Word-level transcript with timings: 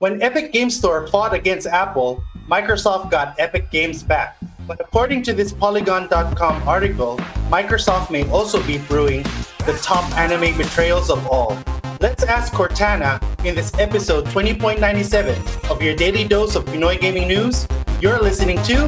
When 0.00 0.22
Epic 0.22 0.50
Game 0.50 0.70
Store 0.70 1.06
fought 1.08 1.34
against 1.34 1.66
Apple, 1.66 2.24
Microsoft 2.48 3.10
got 3.10 3.38
Epic 3.38 3.70
Games 3.70 4.02
back. 4.02 4.38
But 4.66 4.80
according 4.80 5.24
to 5.24 5.34
this 5.34 5.52
Polygon.com 5.52 6.66
article, 6.66 7.18
Microsoft 7.52 8.10
may 8.10 8.26
also 8.30 8.62
be 8.66 8.78
brewing 8.78 9.24
the 9.66 9.78
top 9.82 10.10
anime 10.16 10.56
betrayals 10.56 11.10
of 11.10 11.26
all. 11.26 11.54
Let's 12.00 12.24
ask 12.24 12.50
Cortana 12.50 13.20
in 13.44 13.54
this 13.54 13.74
episode 13.78 14.24
20.97 14.28 15.70
of 15.70 15.82
your 15.82 15.94
daily 15.94 16.26
dose 16.26 16.56
of 16.56 16.64
Pinoy 16.64 16.98
gaming 16.98 17.28
news. 17.28 17.68
You're 18.00 18.22
listening 18.22 18.56
to 18.62 18.86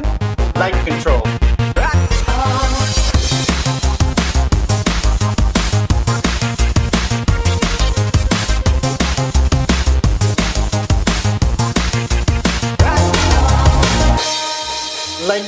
Light 0.55 0.73
Control. 0.83 1.21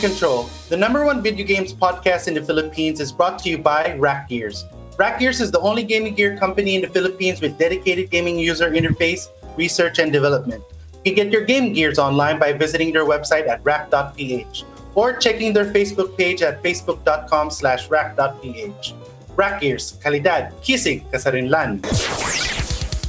Control, 0.05 0.48
the 0.70 0.77
number 0.77 1.04
one 1.04 1.23
video 1.23 1.44
games 1.44 1.73
podcast 1.73 2.27
in 2.27 2.36
the 2.36 2.41
Philippines, 2.44 3.00
is 3.00 3.12
brought 3.12 3.40
to 3.40 3.50
you 3.50 3.58
by 3.58 3.95
Rack 3.95 4.30
Gears. 4.30 4.64
Rack 5.00 5.18
Gears 5.18 5.41
is 5.41 5.50
the 5.50 5.59
only 5.62 5.81
gaming 5.81 6.14
gear 6.14 6.38
company 6.38 6.76
in 6.76 6.81
the 6.81 6.88
Philippines 6.90 7.41
with 7.41 7.58
dedicated 7.58 8.12
gaming 8.12 8.38
user 8.38 8.70
interface, 8.70 9.30
research, 9.58 9.98
and 9.98 10.14
development. 10.14 10.64
You 11.04 11.16
can 11.16 11.16
get 11.16 11.34
your 11.34 11.44
game 11.44 11.73
gears 11.73 11.98
online 11.98 12.38
by 12.38 12.54
visiting 12.54 12.94
their 12.94 13.05
website 13.05 13.48
at 13.48 13.66
rack.ph 13.66 14.64
or 14.94 15.18
checking 15.18 15.54
their 15.54 15.73
Facebook 15.73 16.16
page 16.16 16.44
at 16.44 16.62
facebook.com 16.62 17.50
slash 17.50 17.90
rack.ph. 17.90 18.94
Rack 19.36 19.62
Gears, 19.62 19.98
kalidad, 20.06 20.53
kisig, 20.62 21.02
kasarinlan. 21.09 21.81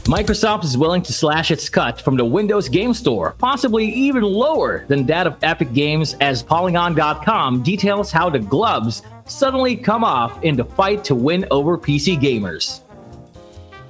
Microsoft 0.07 0.63
is 0.63 0.79
willing 0.79 1.03
to 1.03 1.13
slash 1.13 1.51
its 1.51 1.69
cut 1.69 2.01
from 2.01 2.17
the 2.17 2.25
Windows 2.25 2.69
Game 2.69 2.95
Store, 2.95 3.35
possibly 3.39 3.87
even 3.87 4.23
lower 4.23 4.87
than 4.87 5.05
that 5.07 5.27
of 5.27 5.37
Epic 5.43 5.73
Games, 5.73 6.15
as 6.21 6.45
Polygon.com 6.45 7.65
details 7.65 8.13
how 8.13 8.31
the 8.31 8.39
gloves 8.39 9.03
suddenly 9.25 9.75
come 9.75 10.05
off 10.05 10.45
in 10.45 10.55
the 10.55 10.65
fight 10.65 11.03
to 11.03 11.17
win 11.17 11.45
over 11.51 11.77
PC 11.77 12.21
gamers. 12.21 12.83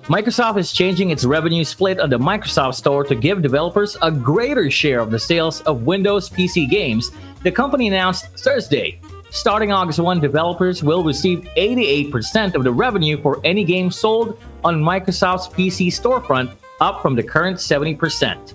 Microsoft 0.05 0.57
is 0.57 0.73
changing 0.73 1.11
its 1.11 1.27
revenue 1.27 1.65
split 1.65 2.01
on 2.01 2.09
the 2.09 2.19
Microsoft 2.19 2.77
Store 2.77 3.05
to 3.05 3.15
give 3.15 3.43
developers 3.43 3.99
a 4.01 4.11
greater 4.11 4.71
share 4.71 5.01
of 5.01 5.11
the 5.11 5.19
sales 5.19 5.61
of 5.63 5.83
Windows 5.83 6.31
PC 6.31 6.67
games, 6.71 7.11
the 7.43 7.53
company 7.53 7.89
announced 7.89 8.29
Thursday. 8.39 8.99
Starting 9.29 9.71
August 9.71 9.99
1, 9.99 10.21
developers 10.21 10.83
will 10.83 11.05
receive 11.05 11.41
88% 11.59 12.55
of 12.55 12.65
the 12.65 12.73
revenue 12.73 13.21
for 13.21 13.39
any 13.45 13.65
game 13.65 13.91
sold 13.91 14.41
on 14.65 14.83
Microsoft's 14.83 15.49
PC 15.49 15.89
storefront, 15.89 16.53
up 16.81 17.03
from 17.03 17.15
the 17.15 17.23
current 17.23 17.57
70%. 17.57 18.55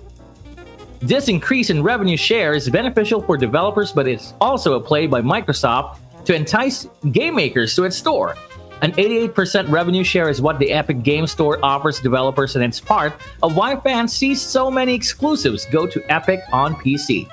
This 1.00 1.28
increase 1.28 1.70
in 1.70 1.82
revenue 1.82 2.16
share 2.16 2.54
is 2.54 2.68
beneficial 2.68 3.20
for 3.20 3.36
developers, 3.36 3.90
but 3.90 4.06
it's 4.06 4.34
also 4.40 4.74
a 4.74 4.80
play 4.80 5.06
by 5.08 5.20
Microsoft 5.20 5.98
to 6.24 6.34
entice 6.34 6.86
game 7.10 7.34
makers 7.34 7.74
to 7.74 7.84
its 7.84 7.96
store. 7.96 8.36
An 8.82 8.92
88% 8.92 9.70
revenue 9.70 10.02
share 10.02 10.28
is 10.28 10.40
what 10.40 10.58
the 10.58 10.70
Epic 10.72 11.02
Game 11.02 11.26
Store 11.26 11.58
offers 11.64 12.00
developers, 12.00 12.56
and 12.56 12.64
it's 12.64 12.80
part 12.80 13.12
of 13.42 13.56
why 13.56 13.76
fans 13.76 14.12
see 14.12 14.34
so 14.34 14.70
many 14.70 14.94
exclusives 14.94 15.66
go 15.66 15.86
to 15.86 16.02
Epic 16.08 16.40
on 16.52 16.74
PC. 16.74 17.28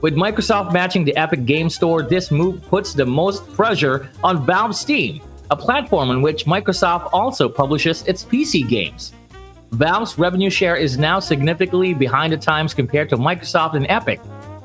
With 0.00 0.14
Microsoft 0.14 0.72
matching 0.72 1.04
the 1.04 1.16
Epic 1.16 1.44
Game 1.44 1.70
Store, 1.70 2.02
this 2.02 2.30
move 2.30 2.62
puts 2.62 2.92
the 2.92 3.06
most 3.06 3.50
pressure 3.52 4.08
on 4.24 4.44
Valve 4.44 4.74
Steam, 4.74 5.20
a 5.52 5.56
platform 5.56 6.08
on 6.08 6.22
which 6.22 6.46
Microsoft 6.46 7.10
also 7.12 7.46
publishes 7.46 8.02
its 8.06 8.24
PC 8.24 8.66
games. 8.66 9.12
Valve's 9.72 10.18
revenue 10.18 10.48
share 10.48 10.76
is 10.76 10.96
now 10.96 11.20
significantly 11.20 11.92
behind 11.92 12.32
the 12.32 12.38
times 12.38 12.72
compared 12.72 13.10
to 13.10 13.18
Microsoft 13.18 13.74
and 13.74 13.86
Epic. 13.90 14.18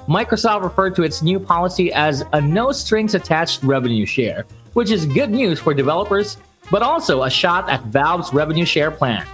Microsoft 0.07 0.63
referred 0.63 0.95
to 0.95 1.03
its 1.03 1.21
new 1.21 1.41
policy 1.41 1.91
as 1.91 2.23
a 2.31 2.39
no 2.39 2.71
strings 2.71 3.15
attached 3.15 3.63
revenue 3.63 4.05
share, 4.05 4.45
which 4.73 4.89
is 4.89 5.05
good 5.05 5.29
news 5.29 5.59
for 5.59 5.73
developers, 5.73 6.37
but 6.71 6.81
also 6.81 7.23
a 7.23 7.29
shot 7.29 7.69
at 7.69 7.83
Valve's 7.87 8.33
revenue 8.33 8.65
share 8.65 8.89
plan. 8.89 9.27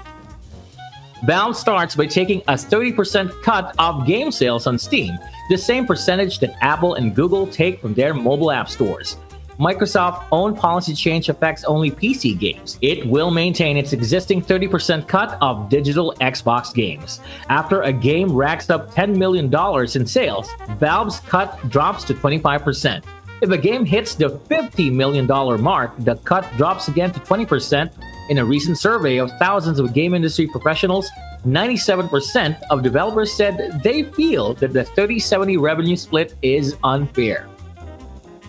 Valve 1.24 1.56
starts 1.56 1.96
by 1.96 2.08
taking 2.08 2.42
a 2.47 2.53
30% 2.53 3.44
cut 3.44 3.75
of 3.78 4.08
game 4.08 4.31
sales 4.31 4.66
on 4.66 4.80
Steam, 4.80 5.16
the 5.50 5.58
same 5.58 5.86
percentage 5.86 6.40
that 6.40 6.58
Apple 6.62 6.96
and 6.96 7.16
Google 7.16 7.46
take 7.46 7.80
from 7.80 7.94
their 7.94 8.16
mobile 8.16 8.50
app 8.50 8.69
stores. 8.69 9.18
Microsoft's 9.59 10.25
own 10.31 10.56
policy 10.56 10.94
change 10.94 11.30
affects 11.30 11.64
only 11.64 11.91
PC 11.91 12.38
games. 12.38 12.78
It 12.81 13.06
will 13.08 13.31
maintain 13.31 13.78
its 13.78 13.94
existing 13.94 14.41
30% 14.41 15.08
cut 15.08 15.38
of 15.41 15.69
digital 15.69 16.14
Xbox 16.22 16.74
games. 16.74 17.19
After 17.50 17.84
a 17.84 17.94
game 17.94 18.31
racks 18.31 18.69
up 18.69 18.92
$10 18.94 19.16
million 19.16 19.53
in 19.96 20.08
sales, 20.08 20.50
Valve's 20.80 21.19
cut 21.22 21.59
drops 21.69 22.03
to 22.06 22.13
25%. 22.13 23.03
If 23.42 23.50
a 23.50 23.58
game 23.58 23.86
hits 23.86 24.16
the 24.16 24.30
$50 24.30 24.92
million 24.92 25.28
mark, 25.62 25.92
the 26.00 26.16
cut 26.16 26.50
drops 26.56 26.88
again 26.88 27.12
to 27.12 27.19
20%. 27.19 27.92
In 28.30 28.38
a 28.38 28.46
recent 28.46 28.78
survey 28.78 29.18
of 29.18 29.30
thousands 29.38 29.80
of 29.80 29.94
game 29.94 30.13
industry 30.13 30.47
professionals, 30.47 31.09
97% 31.46 32.58
of 32.69 32.81
developers 32.81 33.36
said 33.36 33.81
they 33.84 34.03
feel 34.03 34.53
that 34.56 34.72
the 34.72 34.86
30 34.86 35.19
70 35.19 35.58
revenue 35.58 35.97
split 35.97 36.36
is 36.42 36.78
unfair. 36.86 37.50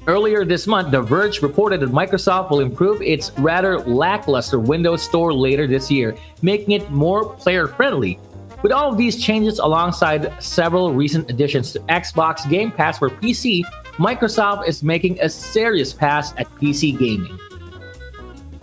Earlier 0.06 0.44
this 0.44 0.66
month, 0.66 0.90
The 0.90 1.00
Verge 1.00 1.40
reported 1.40 1.80
that 1.80 1.90
Microsoft 1.90 2.50
will 2.50 2.60
improve 2.60 3.00
its 3.00 3.32
rather 3.38 3.78
lackluster 3.78 4.60
Windows 4.60 5.02
Store 5.02 5.32
later 5.32 5.66
this 5.66 5.90
year, 5.90 6.14
making 6.42 6.72
it 6.72 6.90
more 6.90 7.34
player 7.36 7.66
friendly. 7.66 8.18
With 8.62 8.70
all 8.70 8.92
of 8.92 8.98
these 8.98 9.22
changes 9.22 9.60
alongside 9.60 10.42
several 10.42 10.92
recent 10.92 11.30
additions 11.30 11.72
to 11.72 11.80
Xbox 11.80 12.48
Game 12.50 12.70
Pass 12.70 12.98
for 12.98 13.08
PC, 13.08 13.62
Microsoft 13.96 14.68
is 14.68 14.82
making 14.82 15.20
a 15.20 15.28
serious 15.28 15.94
pass 15.94 16.34
at 16.36 16.54
PC 16.56 16.98
gaming. 16.98 17.38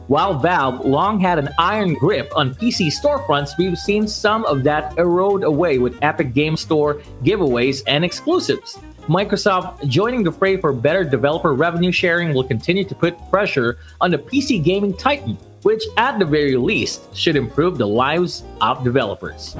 While 0.08 0.38
Valve 0.38 0.86
long 0.86 1.20
had 1.20 1.40
an 1.40 1.50
iron 1.58 1.96
grip 1.96 2.32
on 2.36 2.54
PC 2.54 2.88
storefronts, 2.88 3.58
we've 3.58 3.78
seen 3.78 4.08
some 4.08 4.46
of 4.46 4.64
that 4.66 4.96
erode 5.00 5.44
away 5.44 5.80
with 5.80 5.98
Epic 6.04 6.34
Game 6.34 6.58
Store 6.58 6.96
giveaways 7.24 7.82
and 7.88 8.06
exclusives. 8.06 8.78
Microsoft 9.10 9.82
joining 9.90 10.22
the 10.22 10.32
fray 10.32 10.58
for 10.58 10.72
better 10.72 11.04
developer 11.04 11.54
revenue 11.54 11.92
sharing 11.92 12.34
will 12.34 12.44
continue 12.44 12.86
to 12.86 12.94
put 12.94 13.18
pressure 13.34 13.78
on 14.00 14.12
the 14.12 14.18
PC 14.18 14.64
gaming 14.64 14.94
titan, 14.94 15.38
which 15.64 15.82
at 15.98 16.20
the 16.20 16.26
very 16.26 16.56
least 16.56 17.10
should 17.16 17.36
improve 17.36 17.78
the 17.78 17.88
lives 17.88 18.44
of 18.62 18.84
developers. 18.84 19.58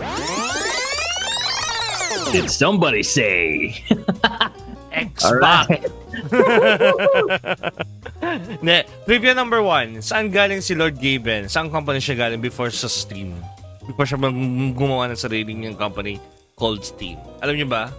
Did 2.32 2.54
somebody 2.54 3.02
say? 3.02 3.82
Xbox. 4.94 5.72
ne, 8.62 8.84
trivia 9.10 9.34
number 9.34 9.64
one. 9.64 10.06
Saan 10.06 10.30
galing 10.30 10.62
si 10.62 10.78
Lord 10.78 11.02
Gaben? 11.02 11.50
Saan 11.50 11.74
company 11.74 11.98
siya 11.98 12.30
galing 12.30 12.44
before 12.44 12.70
sa 12.70 12.86
Steam? 12.86 13.34
Before 13.90 14.06
siya 14.06 14.22
gumawa 14.78 15.10
ng 15.10 15.18
sarili 15.18 15.58
niyang 15.58 15.80
company 15.80 16.22
called 16.54 16.86
Steam. 16.86 17.18
Alam 17.42 17.58
niyo 17.58 17.66
ba? 17.66 17.90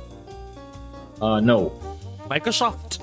Uh, 1.22 1.38
no. 1.38 1.70
Microsoft. 2.26 2.98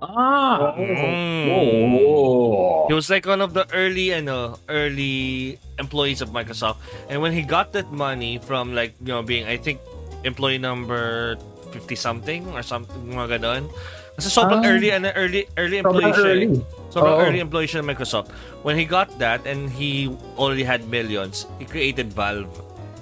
Ah. 0.00 0.72
Mm. 0.76 2.00
Oh. 2.00 2.88
He 2.88 2.94
was 2.94 3.08
like 3.08 3.26
one 3.26 3.40
of 3.40 3.52
the 3.52 3.64
early, 3.72 4.12
ano, 4.12 4.58
early 4.68 5.58
employees 5.78 6.20
of 6.20 6.30
Microsoft. 6.30 6.76
And 7.08 7.20
when 7.20 7.32
he 7.32 7.42
got 7.42 7.72
that 7.72 7.92
money 7.92 8.38
from 8.38 8.74
like, 8.74 8.94
you 9.00 9.12
know, 9.12 9.22
being, 9.22 9.44
I 9.46 9.56
think, 9.56 9.80
employee 10.24 10.58
number 10.58 11.36
50 11.72 11.94
something 11.96 12.48
or 12.52 12.62
something, 12.62 13.12
mga 13.12 13.40
ganon. 13.40 13.68
Kasi 14.14 14.28
sobrang 14.30 14.62
Ah. 14.62 14.70
early, 14.70 14.92
ano, 14.92 15.10
early, 15.16 15.44
early 15.56 15.78
employee 15.78 16.12
Sobrang 16.12 16.16
siya. 16.16 16.24
eh. 16.24 16.32
early. 16.32 16.46
Sobrang 16.94 17.16
Oo. 17.18 17.24
early 17.26 17.40
employee 17.40 17.66
siya 17.66 17.80
ng 17.82 17.88
Microsoft. 17.90 18.28
When 18.62 18.78
he 18.78 18.84
got 18.86 19.10
that 19.18 19.42
and 19.44 19.66
he 19.68 20.08
already 20.38 20.62
had 20.62 20.86
millions, 20.86 21.44
he 21.58 21.64
created 21.66 22.12
Valve, 22.14 22.48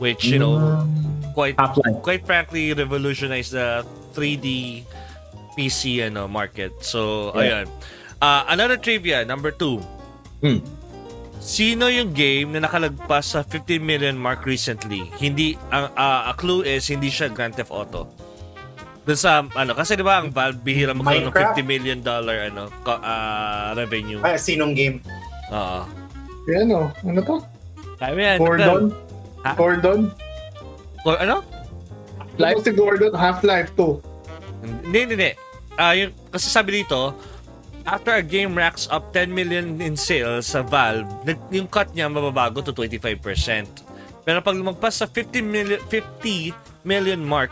which, 0.01 0.25
you 0.25 0.39
know, 0.41 0.57
quite, 1.37 1.55
Half-Life. 1.61 2.01
quite 2.01 2.23
frankly, 2.25 2.73
revolutionized 2.73 3.53
the 3.53 3.85
3D 4.13 4.47
PC 5.53 6.05
ano, 6.05 6.29
market. 6.29 6.73
So, 6.81 7.33
Yeah. 7.35 7.65
ayun. 7.65 7.67
Uh, 8.23 8.43
another 8.49 8.79
trivia, 8.79 9.27
number 9.27 9.51
two. 9.51 9.83
Hmm. 10.41 10.63
Sino 11.43 11.91
yung 11.91 12.15
game 12.15 12.55
na 12.55 12.63
nakalagpas 12.63 13.35
sa 13.35 13.43
15 13.43 13.83
million 13.83 14.15
mark 14.15 14.47
recently? 14.47 15.11
Hindi, 15.19 15.59
ang 15.75 15.91
uh, 15.93 16.31
a 16.31 16.35
clue 16.39 16.63
is, 16.63 16.87
hindi 16.87 17.11
siya 17.11 17.27
Grand 17.27 17.51
Theft 17.51 17.75
Auto. 17.75 18.07
Dun 19.03 19.19
sa, 19.19 19.43
ano, 19.43 19.75
kasi 19.75 19.99
di 19.99 20.07
ba 20.07 20.23
ang 20.23 20.31
Valve 20.31 20.63
bihira 20.63 20.95
magkaroon 20.95 21.27
ng 21.27 21.35
Minecraft? 21.35 21.59
50 21.59 21.67
million 21.67 21.99
dollar, 21.99 22.47
ano, 22.47 22.71
ka- 22.87 23.03
ah, 23.03 23.75
revenue. 23.75 24.23
Ah, 24.23 24.39
sinong 24.39 24.79
game? 24.79 25.03
Oo. 25.51 25.83
Yan 26.47 26.71
o. 26.71 26.87
Ano 27.03 27.19
to? 27.19 27.37
Kaya 27.99 28.15
mo 28.15 28.21
yan. 28.23 28.39
Gordon? 28.39 28.83
Ha? 29.43 29.53
Gordon? 29.59 30.01
Or, 31.03 31.19
ano? 31.19 31.43
Life? 32.39 32.63
si 32.63 32.73
Gordon? 32.73 33.13
Half-Life 33.13 33.77
2. 33.77 34.85
Hindi, 34.85 34.99
hindi, 34.99 35.15
hindi. 35.15 35.33
Ah, 35.75 35.93
yung, 35.93 36.13
kasi 36.29 36.47
sabi 36.47 36.83
dito, 36.83 37.17
after 37.83 38.15
a 38.15 38.23
game 38.23 38.53
racks 38.53 38.87
up 38.89 39.11
10 39.11 39.29
million 39.29 39.81
in 39.81 39.97
sales 39.97 40.47
sa 40.47 40.63
Valve, 40.63 41.09
nag- 41.25 41.51
yung 41.51 41.67
cut 41.67 41.91
niya 41.93 42.07
mababago 42.07 42.63
to 42.63 42.71
25%. 42.71 43.19
Pero 44.23 44.39
pag 44.39 44.55
lumagpas 44.55 45.03
sa 45.03 45.07
50 45.07 45.43
million, 45.43 45.81
50 45.89 46.55
million 46.85 47.19
mark 47.19 47.51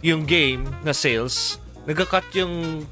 yung 0.00 0.24
game 0.24 0.64
na 0.80 0.90
sales, 0.90 1.58
nagka-cut 1.84 2.24
yung 2.32 2.86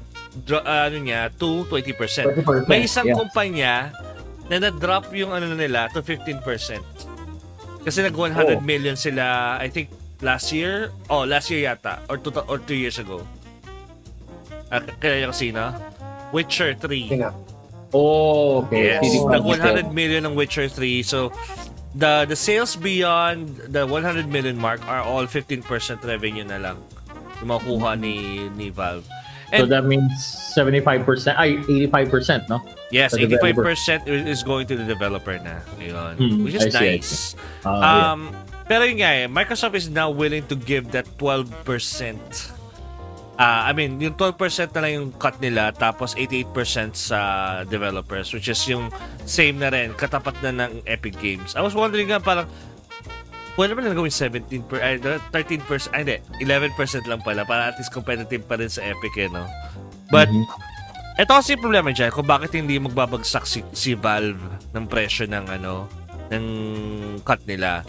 uh, 0.53 0.61
ano 0.61 0.97
niya 0.99 1.33
to 1.33 1.65
20%. 1.65 1.97
20%, 1.97 2.69
May 2.69 2.85
isang 2.85 3.09
yeah. 3.09 3.17
kumpanya 3.17 3.73
na 4.47 4.61
na-drop 4.61 5.09
yung 5.11 5.33
ano 5.33 5.49
nila 5.51 5.89
to 5.89 6.05
15%. 6.05 6.39
Kasi 7.81 7.99
nag 8.03 8.13
100 8.13 8.37
Oh. 8.37 8.61
million 8.61 8.93
sila, 8.93 9.55
I 9.57 9.67
think 9.67 9.89
last 10.21 10.51
year, 10.53 10.91
oh 11.09 11.23
last 11.23 11.49
year 11.49 11.69
yata 11.69 11.99
or 12.09 12.17
two, 12.17 12.31
or 12.47 12.57
two 12.57 12.75
years 12.75 12.97
ago. 12.99 13.25
Uh, 14.71 14.83
kaya 14.99 15.23
yung 15.23 15.33
sino? 15.33 15.71
Witcher 16.35 16.75
3. 16.75 17.07
Yun 17.07 17.19
nga. 17.23 17.31
Oh, 17.95 18.67
okay. 18.67 18.99
Yes, 18.99 19.03
Hindi 19.07 19.19
ko 19.23 19.31
the 19.31 19.39
understand. 19.39 19.87
100 19.87 19.95
million 19.95 20.21
ng 20.27 20.35
Witcher 20.35 20.67
3. 20.67 21.07
So, 21.07 21.31
the 21.95 22.27
the 22.27 22.35
sales 22.35 22.75
beyond 22.75 23.57
the 23.71 23.87
100 23.87 24.27
million 24.27 24.59
mark 24.59 24.83
are 24.91 24.99
all 24.99 25.23
15% 25.23 25.63
revenue 26.03 26.43
na 26.43 26.59
lang 26.59 26.77
yung 27.39 27.47
makuha 27.47 27.95
ni 27.95 28.47
ni 28.59 28.69
Valve. 28.69 29.07
So 29.55 29.63
And 29.63 29.71
that 29.71 29.87
means 29.87 30.11
75%, 30.59 31.07
ay, 31.39 31.55
85%, 31.87 32.51
no? 32.51 32.59
yes, 32.91 33.15
the 33.15 33.23
developer. 33.23 33.63
85% 33.63 34.27
is 34.27 34.43
going 34.43 34.67
to 34.67 34.75
the 34.75 34.83
developer 34.83 35.39
na. 35.39 35.63
Yun. 35.79 36.19
Hmm, 36.19 36.43
which 36.43 36.59
is 36.59 36.67
I 36.67 36.69
see, 36.69 36.77
I 36.77 36.91
nice. 36.99 37.11
Ah, 37.63 37.71
yeah. 37.71 38.56
Pero 38.67 38.83
yun 38.83 38.99
nga 38.99 39.11
eh, 39.15 39.25
Microsoft 39.31 39.79
is 39.79 39.87
now 39.87 40.11
willing 40.11 40.43
to 40.45 40.55
give 40.59 40.91
that 40.91 41.07
12%. 41.15 41.47
Ah, 43.37 43.69
I 43.69 43.71
mean, 43.71 44.01
yung 44.01 44.17
12% 44.17 44.73
na 44.75 44.81
lang 44.83 44.91
yung 44.97 45.09
cut 45.15 45.39
nila 45.39 45.71
tapos 45.71 46.17
88% 46.17 46.97
sa 46.97 47.19
developers 47.63 48.33
which 48.33 48.49
is 48.49 48.59
yung 48.67 48.91
same 49.23 49.61
na 49.61 49.71
rin, 49.71 49.93
katapat 49.93 50.35
na 50.41 50.67
ng 50.67 50.83
Epic 50.83 51.15
Games. 51.21 51.53
I 51.55 51.61
was 51.61 51.77
wondering 51.77 52.09
nga 52.11 52.19
parang 52.19 52.49
pwede 53.55 53.73
ba 53.73 53.81
na 53.85 53.93
gawin 53.93 54.13
17 54.13 54.69
per, 54.69 54.81
ay, 54.81 54.97
13%, 55.01 55.93
ay 55.93 56.01
hindi, 56.05 56.17
11% 56.45 57.09
lang 57.09 57.21
pala 57.21 57.45
para 57.45 57.73
at 57.73 57.77
least 57.81 57.93
competitive 57.93 58.45
pa 58.45 58.57
rin 58.57 58.69
sa 58.69 58.85
Epic 58.85 59.13
eh, 59.17 59.29
no? 59.29 59.45
But, 60.13 60.29
Mhm. 60.29 60.45
ito 61.17 61.31
kasi 61.33 61.57
yung 61.57 61.63
problema 61.65 61.89
dyan, 61.89 62.13
kung 62.13 62.29
bakit 62.29 62.53
hindi 62.53 62.77
magbabagsak 62.77 63.45
si, 63.49 63.65
si 63.73 63.97
Valve 63.97 64.41
ng 64.77 64.85
presyo 64.85 65.25
ng 65.25 65.45
ano, 65.49 65.89
ng 66.29 66.45
cut 67.25 67.41
nila. 67.49 67.81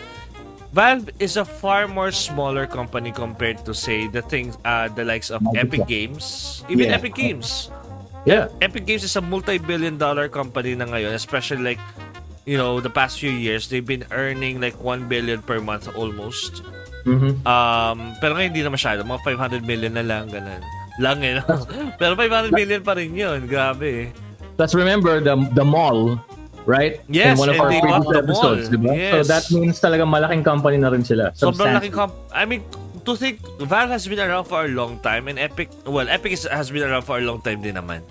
Valve 0.72 1.08
is 1.18 1.36
a 1.36 1.44
far 1.44 1.88
more 1.88 2.12
smaller 2.12 2.66
company 2.66 3.10
compared 3.10 3.64
to 3.64 3.72
say 3.72 4.06
the 4.06 4.20
things 4.20 4.56
uh, 4.64 4.88
the 4.92 5.04
likes 5.04 5.30
of. 5.30 5.40
Epic 5.56 5.88
Games, 5.88 6.60
even 6.68 6.92
Yeah. 6.92 6.96
Epic 7.00 7.14
Games. 7.16 7.70
Yeah. 8.28 8.52
Epic 8.60 8.84
Games 8.84 9.02
is 9.02 9.16
a 9.16 9.24
multi-billion 9.24 9.96
dollar 9.96 10.28
company 10.28 10.76
na 10.76 10.84
ngayon, 10.84 11.16
especially 11.16 11.64
like 11.74 11.80
you 12.44 12.56
know, 12.56 12.80
the 12.80 12.88
past 12.88 13.20
few 13.20 13.32
years 13.32 13.68
they've 13.68 13.84
been 13.84 14.04
earning 14.12 14.60
like 14.60 14.76
1 14.80 15.08
billion 15.08 15.40
per 15.40 15.60
month 15.60 15.88
almost. 15.96 16.60
Mhm. 17.04 17.40
Um, 17.48 17.98
pero 18.20 18.36
ngayon 18.36 18.52
hindi 18.52 18.60
na 18.64 18.72
masyado, 18.72 19.00
mga 19.04 19.24
500 19.24 19.64
million 19.64 19.92
na 19.96 20.04
lang 20.04 20.28
ganun. 20.28 20.60
Lang 21.00 21.24
eh. 21.24 21.40
no? 21.40 21.44
pero 22.00 22.12
500 22.12 22.52
million 22.52 22.80
pa 22.84 22.92
rin 22.92 23.16
'yun. 23.16 23.48
Grabe. 23.48 23.88
eh. 23.88 24.08
Let's 24.60 24.76
remember 24.76 25.16
the 25.22 25.32
the 25.56 25.64
mall, 25.64 26.20
right? 26.68 27.00
Yes, 27.08 27.32
In 27.32 27.40
one 27.40 27.48
and 27.48 27.56
of 27.56 27.64
our 27.64 27.70
previous 27.72 28.04
episodes, 28.12 28.62
di 28.68 28.76
ba? 28.76 28.92
So 28.92 29.16
Yes. 29.16 29.26
that 29.26 29.44
means 29.48 29.80
talaga 29.80 30.04
malaking 30.04 30.44
company 30.44 30.76
na 30.76 30.92
rin 30.92 31.00
sila. 31.00 31.32
Sobrang 31.32 31.72
laking 31.74 31.96
comp- 31.96 32.28
I 32.28 32.44
mean, 32.44 32.60
to 33.02 33.16
think 33.16 33.40
Valve 33.58 33.88
has 33.88 34.04
been 34.04 34.20
around 34.20 34.44
for 34.44 34.62
a 34.62 34.70
long 34.70 35.00
time 35.00 35.26
and 35.26 35.40
Epic, 35.40 35.72
well, 35.82 36.04
Epic 36.06 36.36
is, 36.36 36.44
has 36.44 36.68
been 36.68 36.84
around 36.84 37.02
for 37.02 37.16
a 37.16 37.24
long 37.24 37.40
time 37.40 37.64
din 37.64 37.72
naman. 37.74 38.04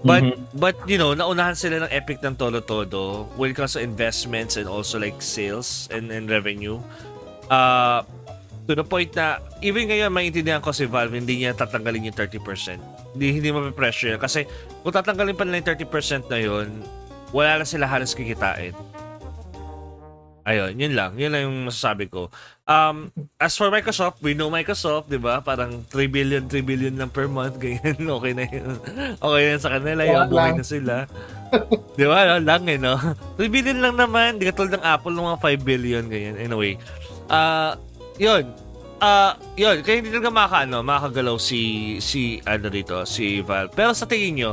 But 0.00 0.24
Mhm. 0.24 0.34
but 0.56 0.78
you 0.86 0.96
know, 0.96 1.12
naunahan 1.12 1.52
sila 1.52 1.84
ng 1.84 1.92
Epic 1.92 2.22
ng 2.22 2.32
todo-todo 2.32 3.28
when 3.34 3.50
it 3.50 3.56
comes 3.58 3.74
to 3.74 3.82
investments 3.82 4.54
and 4.54 4.64
also 4.64 4.96
like 4.96 5.18
sales 5.18 5.84
and, 5.90 6.08
and 6.08 6.30
revenue. 6.30 6.80
Uh 7.46 8.06
to 8.64 8.72
the 8.72 8.84
point 8.84 9.10
na 9.12 9.36
even 9.58 9.88
ngayon 9.88 10.08
maintindihan 10.08 10.60
ko 10.60 10.70
si 10.70 10.84
Valve 10.84 11.12
hindi 11.12 11.42
niya 11.42 11.52
tatanggalin 11.52 12.08
yung 12.08 12.16
30%. 12.16 12.78
Hindi 13.12 13.26
hindi 13.34 13.48
mape-pressure 13.50 14.14
yan. 14.14 14.20
kasi 14.20 14.46
kung 14.80 14.92
tatanggalin 14.92 15.34
pa 15.34 15.42
nila 15.42 15.60
yung 15.60 15.68
30% 15.74 16.30
na 16.30 16.38
yun, 16.38 16.68
wala 17.32 17.62
na 17.62 17.66
sila 17.68 17.88
halos 17.88 18.16
kikitain. 18.16 18.72
Ayun, 20.48 20.80
yun 20.80 20.96
lang. 20.96 21.12
Yun 21.20 21.28
lang 21.28 21.42
yung 21.44 21.58
masasabi 21.68 22.08
ko. 22.08 22.32
Um, 22.64 23.12
as 23.36 23.52
for 23.52 23.68
Microsoft, 23.68 24.24
we 24.24 24.32
know 24.32 24.48
Microsoft, 24.48 25.12
di 25.12 25.20
ba? 25.20 25.44
Parang 25.44 25.84
3 25.92 26.08
billion, 26.08 26.40
3 26.48 26.64
billion 26.64 26.96
lang 26.96 27.12
per 27.12 27.28
month. 27.28 27.60
Ganyan, 27.62 28.00
okay 28.00 28.32
na 28.32 28.48
yun. 28.48 28.80
Okay 29.20 29.42
na 29.44 29.58
sa 29.60 29.76
kanila. 29.76 30.00
Yung 30.08 30.32
buhay 30.32 30.56
na 30.56 30.64
sila. 30.64 31.04
di 32.00 32.06
ba? 32.08 32.18
No? 32.32 32.40
Lang 32.40 32.64
eh, 32.64 32.80
no? 32.80 32.96
3 33.36 33.44
billion 33.52 33.76
lang 33.76 34.00
naman. 34.00 34.40
Di 34.40 34.48
katulad 34.48 34.80
ng 34.80 34.84
Apple 34.88 35.12
ng 35.12 35.26
mga 35.28 35.38
5 35.44 35.68
billion. 35.68 36.02
Ganyan. 36.08 36.40
Anyway. 36.40 36.80
Ah, 37.28 37.76
yun. 38.16 38.48
Ah, 39.04 39.36
yun. 39.52 39.84
Kaya 39.84 40.00
hindi 40.00 40.08
talaga 40.08 40.32
makaka, 40.32 40.58
ano, 40.64 40.80
makakagalaw 40.80 41.36
si, 41.36 41.60
si, 42.00 42.40
ano 42.48 42.72
dito, 42.72 43.04
si 43.04 43.44
Valve. 43.44 43.76
Pero 43.76 43.92
sa 43.92 44.08
tingin 44.08 44.32
nyo, 44.40 44.52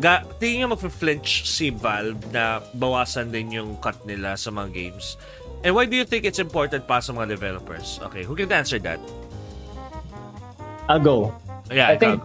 Ga, 0.00 0.24
tingin 0.40 0.64
nyo 0.64 0.68
mag-flinch 0.72 1.44
si 1.44 1.68
Valve 1.68 2.16
na 2.32 2.64
bawasan 2.72 3.28
din 3.28 3.52
yung 3.52 3.76
cut 3.76 4.00
nila 4.08 4.40
sa 4.40 4.48
mga 4.48 4.72
games? 4.72 5.20
And 5.62 5.76
why 5.76 5.84
do 5.84 5.94
you 5.94 6.08
think 6.08 6.24
it's 6.24 6.40
important 6.40 6.88
pa 6.88 7.04
sa 7.04 7.12
mga 7.12 7.36
developers? 7.36 8.00
Okay, 8.08 8.24
who 8.24 8.32
can 8.32 8.48
answer 8.50 8.80
that? 8.80 8.98
I'll 10.88 10.98
go. 10.98 11.30
Yeah, 11.70 11.92
I 11.92 11.96
think 11.96 12.24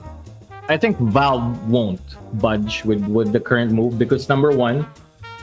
I 0.68 0.76
think 0.76 0.98
Valve 0.98 1.56
won't 1.70 2.02
budge 2.42 2.84
with 2.84 3.04
with 3.08 3.32
the 3.32 3.40
current 3.40 3.72
move 3.72 4.00
because 4.00 4.28
number 4.28 4.52
one, 4.52 4.88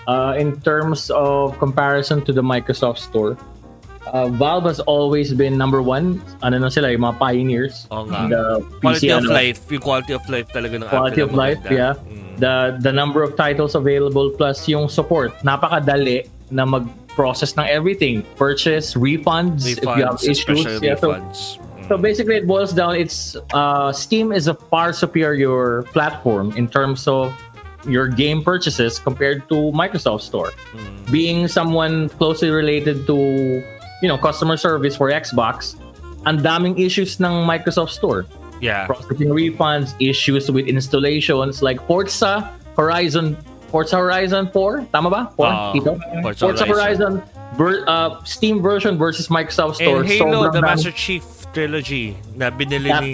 uh, 0.09 0.35
in 0.37 0.61
terms 0.61 1.09
of 1.09 1.57
comparison 1.61 2.21
to 2.27 2.33
the 2.33 2.43
Microsoft 2.43 2.99
Store, 2.99 3.39
uh, 4.13 4.29
Valve 4.29 4.65
has 4.65 4.81
always 4.81 5.33
been 5.33 5.57
number 5.57 5.83
one. 5.83 6.23
Ano 6.43 6.59
na 6.59 6.69
sila, 6.69 6.93
yung 6.93 7.03
mga 7.03 7.19
pioneers. 7.19 7.87
Oo 7.91 8.05
nga. 8.07 8.25
in 8.25 8.31
the 8.31 8.45
quality 8.81 9.09
PC, 9.09 9.17
of 9.17 9.25
ano, 9.25 9.33
life, 9.33 9.61
yung 9.71 9.85
quality 9.85 10.13
of 10.13 10.25
life 10.29 10.49
talaga 10.53 10.75
ng 10.83 10.89
quality 10.89 11.23
Apple 11.23 11.31
of 11.31 11.39
life, 11.39 11.61
maganda. 11.65 11.79
yeah. 11.79 11.95
Mm. 12.11 12.23
The 12.35 12.55
the 12.83 12.93
number 12.93 13.23
of 13.23 13.39
titles 13.39 13.75
available 13.79 14.31
plus 14.35 14.67
yung 14.67 14.91
support. 14.91 15.33
Napakadali 15.47 16.27
na 16.51 16.67
mag-process 16.67 17.57
ng 17.57 17.67
everything. 17.67 18.27
Purchase, 18.37 18.95
refunds, 18.95 19.65
if 19.71 19.81
you 19.83 20.05
have 20.05 20.19
issues. 20.23 20.67
Yeah, 20.83 20.99
so, 20.99 21.15
refunds. 21.15 21.59
Mm. 21.59 21.89
so 21.89 22.01
basically 22.01 22.41
it 22.41 22.47
boils 22.49 22.73
down 22.73 22.97
it's 22.97 23.37
uh, 23.53 23.93
Steam 23.93 24.33
is 24.33 24.49
a 24.49 24.57
far 24.73 24.97
superior 24.97 25.85
platform 25.93 26.57
in 26.57 26.65
terms 26.65 27.05
of 27.05 27.29
your 27.87 28.09
game 28.09 28.43
purchases 28.43 28.99
compared 28.99 29.49
to 29.49 29.69
Microsoft 29.77 30.23
Store. 30.23 30.53
Mm. 30.73 31.13
Being 31.13 31.49
someone 31.49 32.09
closely 32.09 32.51
related 32.51 33.07
to 33.07 33.61
you 34.05 34.09
know 34.13 34.21
customer 34.21 34.61
service 34.61 34.93
for 34.93 35.09
Xbox, 35.09 35.81
ang 36.29 36.45
daming 36.45 36.77
issues 36.77 37.17
ng 37.17 37.49
Microsoft 37.49 37.97
Store. 37.97 38.29
Yeah. 38.63 38.87
processing 38.89 39.29
refunds, 39.29 39.93
issues 40.01 40.49
with 40.49 40.69
installations 40.69 41.61
like 41.61 41.77
Forza 41.85 42.49
Horizon, 42.79 43.37
Forza 43.69 43.97
Horizon 44.01 44.49
4, 44.53 44.89
tama 44.89 45.11
ba? 45.11 45.23
4, 45.37 45.45
Ah, 45.45 45.73
Tito? 45.75 45.93
Forza 46.23 46.47
Forza 46.49 46.65
Horizon, 46.65 47.13
ver- 47.61 47.85
uh, 47.85 48.23
Steam 48.25 48.63
version 48.63 48.97
versus 48.97 49.29
Microsoft 49.29 49.83
Store. 49.83 50.01
And 50.01 50.09
Halo, 50.09 50.49
sobrang 50.49 50.53
the 50.55 50.63
Master 50.65 50.93
Chief 50.97 51.25
Trilogy 51.53 52.17
na 52.39 52.49
binili 52.49 52.89
ni... 53.05 53.13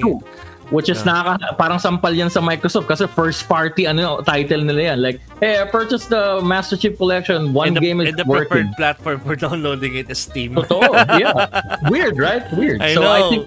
Which 0.70 0.88
is 0.88 1.02
nakaka 1.02 1.58
parang 1.58 1.82
sampal 1.82 2.14
yan 2.14 2.30
sa 2.30 2.38
Microsoft 2.38 2.86
kasi 2.86 3.10
first 3.10 3.50
party 3.50 3.90
ano 3.90 4.22
title 4.22 4.62
nila 4.62 4.94
yan 4.94 4.98
like 5.02 5.18
hey 5.42 5.58
I 5.58 5.66
purchased 5.66 6.14
the 6.14 6.38
Master 6.46 6.78
Chief 6.78 6.94
Collection 6.94 7.50
one 7.50 7.74
the, 7.74 7.82
game 7.82 7.98
is 7.98 8.14
and 8.14 8.18
the 8.18 8.24
working 8.24 8.70
preferred 8.70 8.78
platform 8.78 9.18
for 9.26 9.34
downloading 9.44 9.98
it 9.98 10.06
is 10.06 10.22
Steam. 10.22 10.54
Totoo, 10.54 10.94
yeah. 11.18 11.50
Weird, 11.90 12.22
right? 12.22 12.46
Weird. 12.54 12.78
I 12.82 12.94
so 12.94 13.02
I 13.02 13.18
know. 13.18 13.30
think 13.30 13.42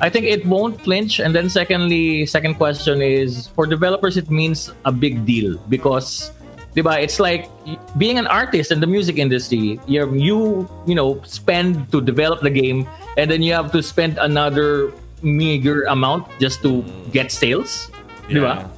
I 0.00 0.08
think 0.10 0.26
it 0.26 0.44
won't 0.44 0.80
flinch. 0.84 1.20
And 1.20 1.34
then 1.34 1.48
secondly, 1.48 2.26
second 2.26 2.60
question 2.60 3.00
is 3.00 3.48
for 3.56 3.64
developers 3.64 4.16
it 4.16 4.30
means 4.30 4.68
a 4.84 4.92
big 4.92 5.24
deal 5.24 5.56
because 5.72 6.32
diba, 6.76 7.00
it's 7.00 7.16
like 7.16 7.48
being 7.96 8.18
an 8.20 8.26
artist 8.26 8.70
in 8.70 8.80
the 8.80 8.86
music 8.86 9.16
industry. 9.16 9.80
You 9.88 10.12
you 10.12 10.68
you 10.84 10.94
know 10.94 11.22
spend 11.24 11.90
to 11.92 12.04
develop 12.04 12.44
the 12.44 12.52
game 12.52 12.84
and 13.16 13.30
then 13.30 13.40
you 13.40 13.56
have 13.56 13.72
to 13.72 13.82
spend 13.82 14.18
another 14.20 14.92
meager 15.26 15.82
amount 15.90 16.30
just 16.38 16.62
to 16.62 16.86
get 17.10 17.34
sales. 17.34 17.90
Yeah. 18.30 18.70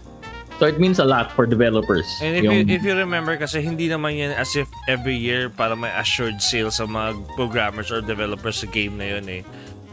So 0.58 0.66
it 0.66 0.80
means 0.80 0.98
a 0.98 1.04
lot 1.04 1.30
for 1.30 1.46
developers. 1.46 2.08
And 2.18 2.34
if 2.34 2.42
Yung- 2.42 2.66
you, 2.66 2.74
if 2.74 2.82
you 2.82 2.96
remember, 2.96 3.36
kasi 3.36 3.62
hindi 3.62 3.86
naman 3.86 4.18
yan 4.18 4.32
as 4.34 4.56
if 4.56 4.66
every 4.88 5.14
year 5.14 5.46
para 5.52 5.76
may 5.76 5.92
assured 5.94 6.42
sales 6.42 6.82
sa 6.82 6.88
mga 6.88 7.14
programmers 7.38 7.94
or 7.94 8.02
developers 8.02 8.64
sa 8.64 8.66
game 8.66 8.98
na 8.98 9.06
yun 9.14 9.26
eh. 9.30 9.42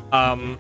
Um, 0.10 0.58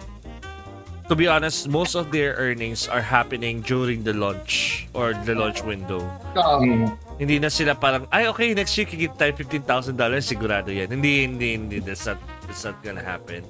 to 1.09 1.15
be 1.15 1.25
honest, 1.25 1.69
most 1.69 1.95
of 1.95 2.11
their 2.13 2.37
earnings 2.37 2.85
are 2.85 3.01
happening 3.01 3.61
during 3.65 4.05
the 4.05 4.13
launch 4.13 4.85
or 4.93 5.17
the 5.25 5.33
launch 5.33 5.65
window. 5.65 6.05
Mm. 6.37 6.93
Hindi 7.17 7.39
na 7.39 7.49
sila 7.49 7.73
parang, 7.73 8.05
ay 8.13 8.29
okay, 8.29 8.53
next 8.53 8.77
year 8.77 8.85
kikita 8.85 9.17
tayo 9.17 9.31
$15,000, 9.33 9.95
sigurado 10.21 10.69
yan. 10.69 10.89
Hindi, 10.91 11.25
hindi, 11.25 11.47
hindi. 11.57 11.77
That's 11.81 12.05
not, 12.05 12.21
that's 12.45 12.63
not 12.63 12.77
gonna 12.81 13.03
happen. 13.03 13.43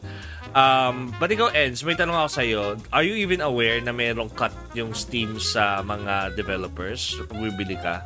Um, 0.55 1.11
but 1.19 1.27
ikaw, 1.27 1.51
Eds, 1.51 1.83
may 1.83 1.93
tanong 1.93 2.15
ako 2.15 2.29
sa'yo. 2.31 2.61
Are 2.89 3.03
you 3.03 3.19
even 3.19 3.43
aware 3.43 3.83
na 3.83 3.91
mayroong 3.91 4.31
cut 4.33 4.55
yung 4.71 4.95
Steam 4.95 5.35
sa 5.35 5.83
mga 5.83 6.33
developers? 6.33 7.19
Pag 7.27 7.39
bibili 7.51 7.75
ka? 7.75 8.01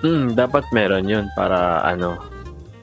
Hmm, 0.00 0.32
dapat 0.32 0.64
meron 0.72 1.04
yun 1.04 1.28
para 1.36 1.84
ano, 1.84 2.16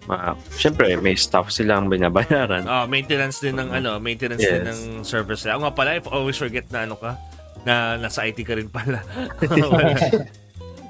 Ma, 0.07 0.39
syempre, 0.55 0.95
may 1.03 1.19
staff 1.19 1.51
silang 1.51 1.91
binabayaran. 1.91 2.63
Ah, 2.63 2.87
maintenance 2.87 3.43
din 3.43 3.59
ng 3.59 3.75
ano, 3.75 3.99
maintenance 3.99 4.39
Yes. 4.39 4.51
din 4.55 4.63
ng 4.63 4.81
servers 5.03 5.43
nila. 5.43 5.59
Ako 5.59 5.61
nga 5.67 5.75
pala, 5.75 5.89
if 5.99 6.07
always 6.07 6.39
forget 6.39 6.63
na 6.71 6.87
ano 6.87 6.95
ka, 6.95 7.19
na 7.67 7.99
nasa 7.99 8.23
IT 8.23 8.39
ka 8.47 8.55
rin 8.55 8.71
pala. 8.71 9.03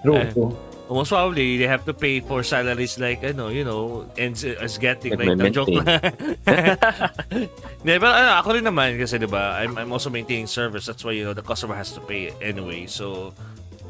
True, 0.06 0.22
true. 0.30 0.54
Most 0.88 1.12
probably, 1.12 1.60
they 1.60 1.68
have 1.68 1.84
to 1.84 1.94
pay 1.94 2.24
for 2.24 2.44
salaries 2.44 2.96
like, 2.96 3.20
ano, 3.20 3.52
you 3.52 3.68
know, 3.68 4.08
ends 4.16 4.48
as 4.48 4.80
getting, 4.80 5.20
right? 5.20 5.36
Nagme-maintain. 5.36 5.52
No, 5.52 5.58
joke 5.60 5.76
lang. 5.76 5.84
Hindi, 7.84 7.94
pero 8.00 8.12
ano, 8.16 8.30
ako 8.40 8.48
rin 8.56 8.64
naman, 8.64 8.96
kasi 8.96 9.20
di 9.20 9.28
ba, 9.28 9.60
I'm, 9.60 9.76
I'm 9.76 9.92
also 9.92 10.08
maintaining 10.08 10.48
servers. 10.48 10.88
That's 10.88 11.04
why, 11.04 11.12
you 11.12 11.28
know, 11.28 11.36
the 11.36 11.44
customer 11.44 11.76
has 11.76 11.92
to 11.92 12.00
pay 12.00 12.32
anyway. 12.40 12.88
So, 12.88 13.36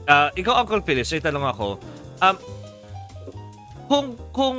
uh, 0.09 0.33
ikaw, 0.33 0.65
Uncle 0.65 0.81
Phyllis, 0.81 1.13
may 1.13 1.21
tanong 1.21 1.45
ako, 1.45 1.77
um, 2.25 2.35
kung, 3.85 4.07
kung 4.33 4.57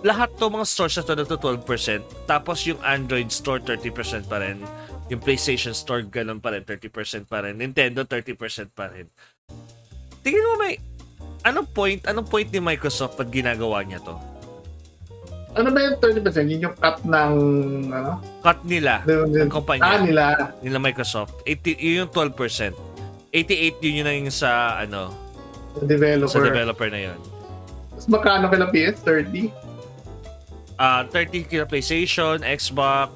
lahat 0.00 0.32
to 0.40 0.48
mga 0.48 0.64
stores 0.64 0.96
na 0.96 1.04
to 1.04 1.14
nagto 1.20 1.36
12%, 1.36 2.24
tapos 2.24 2.64
yung 2.64 2.80
Android 2.80 3.28
store 3.28 3.60
30% 3.60 4.24
pa 4.24 4.40
rin, 4.40 4.64
yung 5.12 5.20
PlayStation 5.20 5.76
store 5.76 6.08
ganun 6.08 6.40
pa 6.40 6.56
rin, 6.56 6.64
30% 6.64 7.28
pa 7.28 7.44
rin, 7.44 7.60
Nintendo 7.60 8.08
30% 8.08 8.72
pa 8.72 8.88
rin. 8.88 9.04
Tingin 10.22 10.44
mo 10.44 10.54
may, 10.60 10.80
anong 11.42 11.68
point, 11.68 12.00
anong 12.04 12.26
point 12.26 12.46
ni 12.46 12.58
Microsoft 12.58 13.14
pag 13.14 13.28
ginagawa 13.28 13.82
niya 13.82 14.00
to? 14.00 14.14
Ano 15.50 15.68
ba 15.68 15.80
yung 15.80 15.96
30%? 15.96 16.22
Yun 16.46 16.60
yung 16.62 16.76
cut 16.76 17.02
ng, 17.02 17.32
ano? 17.88 18.22
Cut 18.40 18.62
nila, 18.62 19.02
Ng, 19.02 19.34
ng 19.38 19.50
kumpanya, 19.50 19.82
Ah, 19.82 19.98
nila. 19.98 20.24
nila 20.60 20.78
Microsoft, 20.78 21.42
80, 21.42 21.74
yun 21.74 21.94
yung 22.00 22.10
12%. 22.10 22.76
88 23.28 23.82
yun 23.82 23.94
yun 23.98 24.24
yung 24.24 24.30
sa, 24.30 24.78
ano, 24.78 25.10
Developer. 25.78 26.30
sa 26.30 26.38
developer 26.40 26.88
na 26.88 27.00
yun. 27.10 27.18
Mas 27.90 28.06
magkano 28.06 28.46
kila 28.46 28.70
PS? 28.70 29.02
30? 29.02 29.50
Ah, 30.78 31.02
30 31.04 31.42
kila 31.44 31.66
PlayStation, 31.66 32.38
Xbox, 32.40 33.10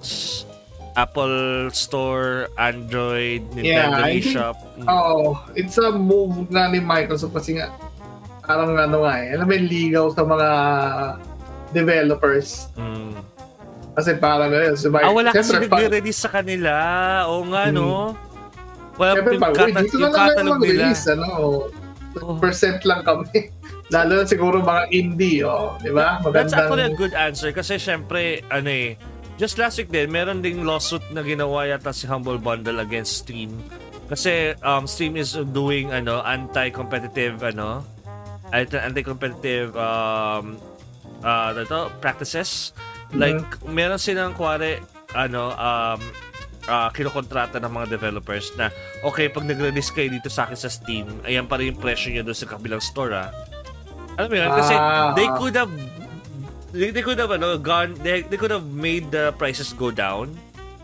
Apple 0.93 1.39
Store, 1.71 2.51
Android, 2.57 3.47
Nintendo 3.55 4.03
Yeah, 4.03 4.19
eShop. 4.19 4.57
Mm. 4.77 4.87
Oo. 4.87 5.39
it's 5.55 5.79
a 5.79 5.89
move 5.89 6.51
na 6.51 6.67
ni 6.67 6.81
Microsoft 6.81 7.33
kasi 7.33 7.57
nga, 7.57 7.71
parang 8.43 8.75
ano 8.75 9.07
nga 9.07 9.15
eh, 9.19 9.35
alam 9.35 9.47
mo 9.47 9.55
ligaw 9.55 10.07
sa 10.11 10.23
mga 10.23 10.49
developers. 11.71 12.69
Mm. 12.75 13.17
Kasi 13.93 14.11
parang 14.17 14.51
ano, 14.51 14.73
si 14.73 14.89
Ah, 14.89 15.13
wala 15.13 15.31
kasi 15.31 15.53
nagre-release 15.53 16.21
sa 16.21 16.31
kanila. 16.33 16.73
Oo 17.29 17.45
nga, 17.53 17.69
no? 17.69 18.17
Well, 18.97 19.17
Siyempre, 19.17 19.35
yung, 19.37 19.43
kata- 19.43 19.83
dito 19.85 19.97
na 19.99 20.09
lang 20.33 20.49
mag-release, 20.49 21.05
ano, 21.09 21.27
Oh. 22.13 22.37
percent 22.37 22.85
lang 22.85 23.01
kami. 23.01 23.49
Lalo 23.95 24.21
na 24.21 24.25
siguro 24.29 24.61
mga 24.61 24.85
indie, 24.93 25.41
oh, 25.45 25.81
di 25.81 25.89
ba? 25.89 26.21
That's 26.29 26.53
actually 26.53 26.85
a 26.85 26.93
Magandang, 26.93 27.01
good 27.01 27.15
answer 27.17 27.51
kasi 27.53 27.81
syempre, 27.81 28.45
ano 28.49 28.69
eh, 28.69 29.01
just 29.37 29.57
last 29.57 29.81
week 29.81 29.89
din, 29.89 30.13
meron 30.13 30.45
ding 30.45 30.61
lawsuit 30.61 31.01
na 31.09 31.25
ginawa 31.25 31.65
yata 31.65 31.89
si 31.89 32.05
Humble 32.05 32.37
Bundle 32.37 32.81
against 32.81 33.25
Steam. 33.25 33.57
Kasi 34.13 34.53
um, 34.61 34.85
Steam 34.85 35.17
is 35.17 35.33
doing 35.53 35.89
ano 35.89 36.21
anti-competitive 36.21 37.41
ano 37.49 37.81
anti-competitive 38.53 39.73
um 39.75 40.61
uh, 41.25 41.57
ano 41.57 41.61
to, 41.65 41.81
practices. 41.99 42.77
Like 43.13 43.41
meron 43.69 44.01
silang 44.01 44.37
kuwari 44.37 44.81
ano 45.13 45.53
um 45.57 46.01
uh, 46.69 46.89
kinokontrata 46.93 47.61
ng 47.61 47.73
mga 47.73 47.87
developers 47.93 48.53
na 48.57 48.73
okay 49.03 49.29
pag 49.29 49.45
nag-release 49.45 49.93
kayo 49.93 50.09
dito 50.13 50.29
sa 50.29 50.49
akin 50.49 50.57
sa 50.57 50.69
Steam, 50.69 51.09
ayan 51.25 51.49
pa 51.49 51.59
rin 51.59 51.75
yung 51.75 51.81
presyo 51.81 52.13
nyo 52.13 52.23
doon 52.25 52.39
sa 52.39 52.47
kabilang 52.49 52.81
store 52.81 53.13
ah. 53.17 53.31
Alam 54.21 54.29
mo 54.29 54.37
yun? 54.37 54.51
Kasi 54.53 54.75
Ah. 54.77 55.13
they 55.17 55.29
could 55.41 55.57
have 55.57 55.73
they, 56.73 56.89
they 56.93 57.05
could 57.05 57.21
have 57.21 57.33
ano, 57.33 57.57
gone 57.57 57.97
they, 58.01 58.25
they 58.25 58.37
could 58.37 58.53
have 58.53 58.69
made 58.69 59.09
the 59.13 59.33
prices 59.37 59.73
go 59.73 59.89
down. 59.93 60.33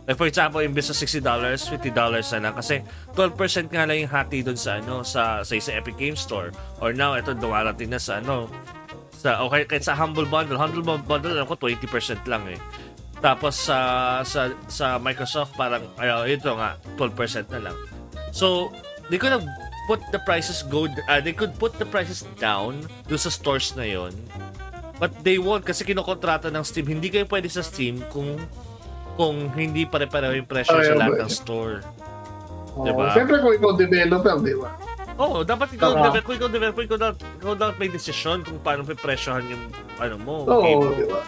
Like 0.08 0.16
for 0.16 0.24
example, 0.24 0.64
imbes 0.64 0.88
sa 0.88 0.96
$60, 0.96 1.20
$50 1.20 1.92
na 1.92 2.38
lang 2.40 2.54
kasi 2.56 2.80
12% 3.12 3.68
nga 3.68 3.84
lang 3.84 4.08
yung 4.08 4.08
hati 4.08 4.40
doon 4.40 4.56
sa 4.56 4.80
ano 4.80 5.04
sa 5.04 5.44
sa 5.44 5.52
sa 5.52 5.72
Epic 5.76 6.00
Game 6.00 6.16
Store. 6.16 6.48
Or 6.80 6.96
now 6.96 7.12
ito 7.12 7.36
dumarating 7.36 7.92
na 7.92 8.00
sa 8.00 8.16
ano 8.16 8.48
sa 9.12 9.44
okay 9.44 9.68
kahit 9.68 9.84
sa 9.84 9.92
Humble 9.92 10.24
Bundle, 10.24 10.56
Humble 10.56 10.80
Bundle 10.80 11.36
alam 11.36 11.44
ko 11.44 11.60
20% 11.60 12.24
lang 12.24 12.40
eh. 12.48 12.56
Tapos 13.20 13.68
sa 13.68 13.78
sa 14.24 14.48
sa 14.64 14.96
Microsoft 14.96 15.52
parang 15.60 15.84
ano, 16.00 16.24
ito 16.24 16.56
nga 16.56 16.80
12% 16.96 17.52
na 17.52 17.68
lang. 17.68 17.76
So, 18.32 18.72
they 19.12 19.20
could 19.20 19.36
have 19.36 19.44
put 19.88 20.00
the 20.08 20.20
prices 20.24 20.64
go 20.68 20.88
uh, 21.08 21.20
they 21.20 21.32
could 21.32 21.52
put 21.56 21.76
the 21.80 21.88
prices 21.88 22.24
down 22.40 22.80
do 23.12 23.20
sa 23.20 23.28
stores 23.28 23.76
na 23.76 23.84
yon. 23.84 24.16
But 24.96 25.20
they 25.20 25.36
won't 25.36 25.68
kasi 25.68 25.84
kinokontrata 25.84 26.48
ng 26.48 26.64
Steam. 26.64 26.88
Hindi 26.88 27.12
kayo 27.12 27.28
pwede 27.28 27.52
sa 27.52 27.60
Steam 27.60 28.00
kung 28.08 28.40
kung 29.18 29.50
hindi 29.58 29.82
pare-pareho 29.82 30.38
yung 30.38 30.46
presyo 30.46 30.78
sa 30.78 30.94
lahat 30.94 31.26
ng 31.26 31.32
store. 31.32 31.82
oh, 32.78 32.86
diba? 32.86 33.10
Siyempre 33.10 33.42
kung 33.42 33.50
ikaw 33.58 33.74
developer, 33.74 34.38
di 34.38 34.54
ba? 34.54 34.70
Oo, 35.18 35.26
oh, 35.26 35.40
dapat 35.42 35.74
ikaw 35.74 35.98
develop, 35.98 36.22
kung 36.22 36.36
ikaw 36.38 36.46
develop, 36.46 36.78
ikaw 36.78 36.98
dapat, 37.02 37.18
ikaw 37.42 37.54
dapat 37.58 37.76
may 37.82 37.90
desisyon 37.90 38.46
kung 38.46 38.62
paano 38.62 38.86
presyohan 38.86 39.42
yung 39.50 39.64
ano 39.98 40.14
mo. 40.22 40.46
Oo, 40.46 40.62
game 40.62 40.78
mo. 40.78 40.94
di 40.94 41.06
ba? 41.10 41.22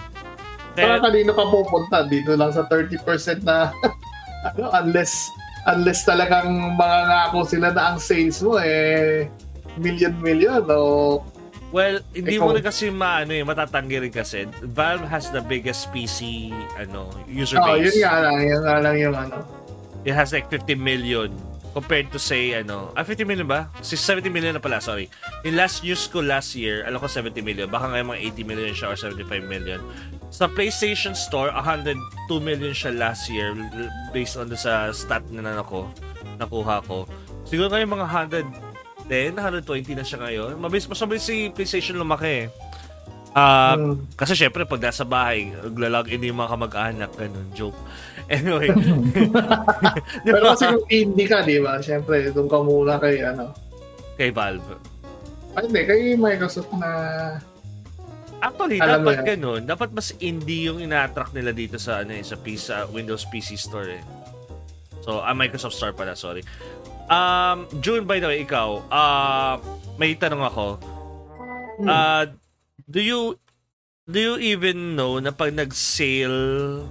Kaya, 0.79 1.03
kanino 1.03 1.35
ka 1.35 1.45
pupunta? 1.51 2.07
Dito 2.07 2.39
lang 2.39 2.55
sa 2.55 2.63
30% 2.71 3.43
na, 3.43 3.75
ano, 4.47 4.71
unless, 4.79 5.27
unless 5.67 6.07
talagang 6.07 6.79
mangangako 6.79 7.43
sila 7.43 7.75
na 7.75 7.83
ang 7.91 7.99
sales 7.99 8.39
mo, 8.47 8.55
eh, 8.63 9.27
million-million, 9.75 10.63
o 10.71 11.19
well, 11.71 12.03
hindi 12.15 12.37
Ikaw. 12.37 12.45
mo 12.47 12.51
rin 12.55 12.65
kasi 12.67 12.91
maano 12.91 13.33
eh, 13.35 13.43
matatanggi 13.47 13.97
rin 14.03 14.13
kasi. 14.13 14.47
Valve 14.63 15.07
has 15.07 15.31
the 15.31 15.43
biggest 15.43 15.91
PC 15.95 16.51
ano 16.79 17.11
user 17.27 17.59
oh, 17.59 17.67
base. 17.67 17.95
yun 17.95 18.07
nga 18.07 18.19
lang, 18.23 18.37
yun 18.43 18.63
nga 18.63 18.77
lang 18.79 18.95
yung 18.99 19.17
ano. 19.17 19.37
It 20.03 20.15
has 20.15 20.33
like 20.35 20.49
50 20.49 20.77
million 20.81 21.31
compared 21.71 22.11
to 22.11 22.19
say 22.19 22.59
ano, 22.59 22.91
ah 22.99 23.07
50 23.07 23.23
million 23.23 23.47
ba? 23.47 23.71
Si 23.83 23.95
70 23.95 24.27
million 24.31 24.53
na 24.55 24.63
pala, 24.63 24.83
sorry. 24.83 25.07
Yung 25.47 25.55
last 25.55 25.87
news 25.87 26.11
ko 26.11 26.19
last 26.19 26.59
year, 26.59 26.83
alam 26.83 26.99
ko 26.99 27.07
70 27.07 27.39
million. 27.47 27.67
Baka 27.71 27.95
ngayon 27.95 28.07
mga 28.11 28.21
80 28.43 28.51
million 28.51 28.73
siya 28.75 28.87
or 28.91 28.99
75 28.99 29.47
million. 29.47 29.79
Sa 30.31 30.47
PlayStation 30.47 31.15
Store, 31.15 31.51
102 31.55 31.95
million 32.43 32.75
siya 32.75 32.95
last 32.95 33.31
year 33.31 33.55
based 34.11 34.35
on 34.35 34.51
the 34.51 34.59
sa 34.59 34.91
stat 34.91 35.23
na 35.31 35.43
nan 35.43 35.59
ako, 35.63 35.87
nakuha 36.39 36.83
ko. 36.87 37.07
Siguro 37.47 37.71
ngayon 37.71 37.91
mga 37.91 38.07
110, 39.11 39.35
120 39.35 39.67
na 39.93 40.05
siya 40.07 40.19
ngayon. 40.21 40.55
Mabilis, 40.57 40.87
mas 40.87 41.01
mabilis 41.01 41.25
si 41.25 41.51
PlayStation 41.51 41.99
lumaki 41.99 42.47
eh. 42.47 42.49
Ah, 43.31 43.75
Hmm. 43.75 44.07
kasi 44.13 44.35
syempre 44.35 44.63
pag 44.65 44.79
nasa 44.81 45.03
bahay, 45.03 45.51
naglalog 45.53 46.07
in 46.09 46.23
yung 46.25 46.39
mga 46.39 46.51
kamag-anak, 46.51 47.11
ganun, 47.13 47.47
joke. 47.53 47.79
Anyway. 48.31 48.71
Di 48.71 50.31
Pero 50.31 50.55
kasi 50.55 50.67
kung 50.69 50.87
indie 50.89 51.27
ka, 51.27 51.43
di 51.43 51.59
ba? 51.59 51.79
Siyempre, 51.79 52.31
doon 52.31 52.47
ka 52.47 52.59
muna 52.61 52.95
kay, 52.97 53.19
ano, 53.21 53.51
Kay 54.15 54.31
Valve. 54.31 54.79
ay, 55.53 55.63
hindi, 55.67 55.81
kay 55.83 56.01
Microsoft 56.15 56.71
na, 56.73 56.91
Actually, 58.41 58.79
Alam 58.79 59.03
dapat 59.03 59.17
yan. 59.17 59.27
ganun. 59.37 59.61
Dapat 59.63 59.89
mas 59.93 60.15
indie 60.17 60.65
yung 60.65 60.81
ina-attract 60.81 61.35
nila 61.35 61.53
dito 61.53 61.77
sa 61.77 62.01
ano 62.01 62.15
eh, 62.15 62.23
sa 62.23 62.35
PC, 62.35 62.57
sa 62.65 62.89
Windows 62.89 63.27
PC 63.27 63.53
Store 63.55 63.91
eh. 63.91 64.03
So, 65.01 65.21
ah, 65.21 65.35
Microsoft 65.35 65.75
Store 65.75 65.93
pala, 65.93 66.15
sorry. 66.15 66.41
Um, 67.11 67.67
June, 67.83 68.07
by 68.07 68.23
the 68.23 68.31
way, 68.31 68.47
ikaw, 68.47 68.87
uh, 68.87 69.59
may 69.99 70.15
tanong 70.15 70.47
ako. 70.47 70.67
Hmm. 71.83 71.89
Uh, 71.91 72.25
do 72.87 73.03
you 73.03 73.21
do 74.07 74.19
you 74.19 74.35
even 74.55 74.95
know 74.95 75.19
na 75.19 75.35
pag 75.35 75.55
nag-sale 75.55 76.87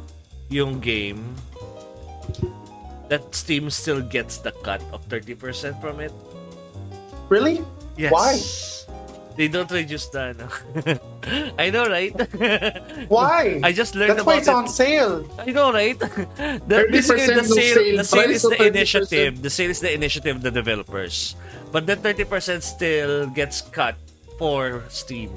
yung 0.51 0.83
game 0.83 1.35
that 3.07 3.23
Steam 3.31 3.71
still 3.71 4.03
gets 4.03 4.43
the 4.43 4.51
cut 4.63 4.83
of 4.91 5.03
30% 5.07 5.35
from 5.79 5.99
it? 5.99 6.11
Really? 7.27 7.63
Yes. 7.95 8.11
Why? 8.11 8.39
They 9.39 9.47
don't 9.47 9.71
reduce 9.71 10.11
the 10.11 10.35
ano. 10.35 10.51
I 11.63 11.71
know, 11.71 11.87
right? 11.87 12.11
Why? 13.07 13.63
I 13.63 13.71
just 13.71 13.95
learned 13.95 14.19
That's 14.19 14.27
why 14.27 14.43
it's 14.43 14.51
it. 14.51 14.59
on 14.59 14.67
sale. 14.67 15.23
I 15.39 15.55
know, 15.55 15.71
right? 15.71 15.95
the, 16.67 16.91
30% 16.91 16.91
basically, 16.91 17.23
the 17.23 17.39
ng 17.39 17.47
sale, 17.47 17.55
sale 17.55 17.95
the 17.95 18.03
sale 18.03 18.31
is 18.35 18.43
the 18.43 18.67
initiative. 18.67 19.31
The 19.39 19.49
sale 19.49 19.71
is 19.71 19.79
the 19.79 19.93
initiative 19.95 20.35
of 20.35 20.41
the 20.43 20.51
developers. 20.51 21.39
But 21.71 21.87
the 21.87 21.95
30% 21.95 22.27
still 22.59 23.31
gets 23.31 23.63
cut 23.63 23.95
for 24.35 24.83
Steam. 24.91 25.31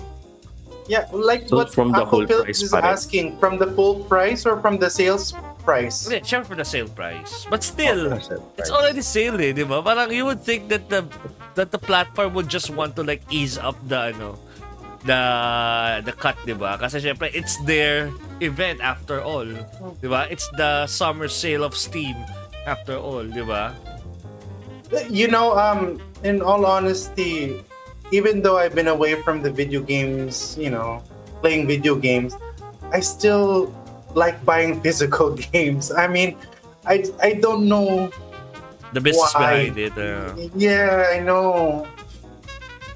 Yeah, 0.90 1.06
like 1.14 1.47
So 1.47 1.62
what 1.62 1.71
from 1.71 1.94
the 1.94 2.02
Uncle 2.02 2.26
whole 2.26 2.42
price 2.42 2.59
is 2.59 2.75
pa 2.75 2.82
asking, 2.82 3.38
from 3.38 3.62
the 3.62 3.71
full 3.71 4.02
price 4.11 4.42
or 4.42 4.59
from 4.59 4.82
the 4.82 4.90
sales 4.90 5.30
price? 5.62 6.11
Okay, 6.11 6.26
sure 6.26 6.42
for 6.42 6.59
the 6.59 6.66
sale 6.66 6.90
price. 6.90 7.47
But 7.47 7.62
still, 7.62 8.18
it's 8.59 8.75
already 8.75 9.06
sale 9.06 9.38
eh, 9.38 9.54
di 9.54 9.62
ba? 9.62 9.78
Parang 9.78 10.11
you 10.11 10.26
would 10.26 10.42
think 10.42 10.66
that 10.75 10.90
the 10.90 11.06
that 11.54 11.71
the 11.71 11.78
platform 11.78 12.35
would 12.35 12.49
just 12.49 12.71
want 12.71 12.97
to 12.97 13.02
like 13.02 13.23
ease 13.30 13.59
up 13.59 13.76
the 13.88 14.14
ano 14.14 14.38
the 15.04 16.02
the 16.04 16.14
cut, 16.14 16.38
di 16.47 16.54
ba? 16.54 16.78
Kasi 16.78 17.02
syempre 17.02 17.30
it's 17.35 17.59
their 17.66 18.11
event 18.38 18.78
after 18.80 19.21
all. 19.23 19.47
Di 19.99 20.09
ba? 20.09 20.26
It's 20.30 20.47
the 20.54 20.87
summer 20.87 21.26
sale 21.26 21.66
of 21.66 21.75
Steam 21.75 22.14
after 22.66 22.97
all, 22.97 23.26
di 23.26 23.42
ba? 23.42 23.75
You 25.09 25.26
know, 25.26 25.56
um, 25.56 25.99
in 26.23 26.44
all 26.44 26.68
honesty, 26.68 27.64
even 28.12 28.44
though 28.44 28.61
I've 28.61 28.76
been 28.76 28.92
away 28.92 29.16
from 29.25 29.40
the 29.40 29.50
video 29.50 29.80
games, 29.80 30.54
you 30.61 30.68
know, 30.68 31.02
playing 31.40 31.66
video 31.66 31.97
games, 31.97 32.37
I 32.92 33.00
still 33.00 33.73
like 34.14 34.37
buying 34.44 34.80
physical 34.85 35.35
games. 35.35 35.90
I 35.90 36.06
mean, 36.06 36.37
I 36.87 37.04
I 37.18 37.40
don't 37.40 37.66
know. 37.66 38.12
The 38.92 39.00
business 39.00 39.32
Why? 39.34 39.72
behind 39.72 39.75
it. 39.78 39.96
uh. 39.96 40.37
Yeah, 40.54 41.08
I 41.11 41.20
know. 41.20 41.87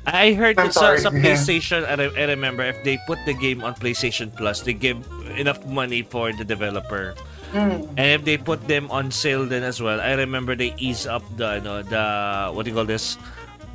I 0.06 0.34
heard 0.38 0.54
I'm 0.58 0.70
it's 0.70 0.78
sa, 0.78 0.94
sorry. 0.94 1.00
sa 1.02 1.10
PlayStation, 1.24 1.82
I, 1.82 1.94
re- 1.98 2.14
I 2.14 2.24
remember, 2.30 2.62
if 2.62 2.78
they 2.86 2.94
put 3.10 3.18
the 3.26 3.34
game 3.34 3.64
on 3.66 3.74
PlayStation 3.74 4.30
Plus, 4.30 4.62
they 4.62 4.72
give 4.72 5.02
enough 5.34 5.64
money 5.66 6.02
for 6.02 6.30
the 6.32 6.44
developer. 6.46 7.18
Mm. 7.50 7.90
And 7.98 8.08
if 8.14 8.22
they 8.24 8.38
put 8.38 8.66
them 8.68 8.90
on 8.90 9.10
sale 9.10 9.46
then 9.46 9.62
as 9.62 9.82
well, 9.82 10.00
I 10.00 10.14
remember 10.14 10.54
they 10.54 10.74
ease 10.78 11.06
up 11.06 11.22
the 11.36 11.62
ano, 11.62 11.82
the 11.82 12.50
what 12.54 12.64
do 12.64 12.70
you 12.70 12.76
call 12.76 12.86
this? 12.86 13.18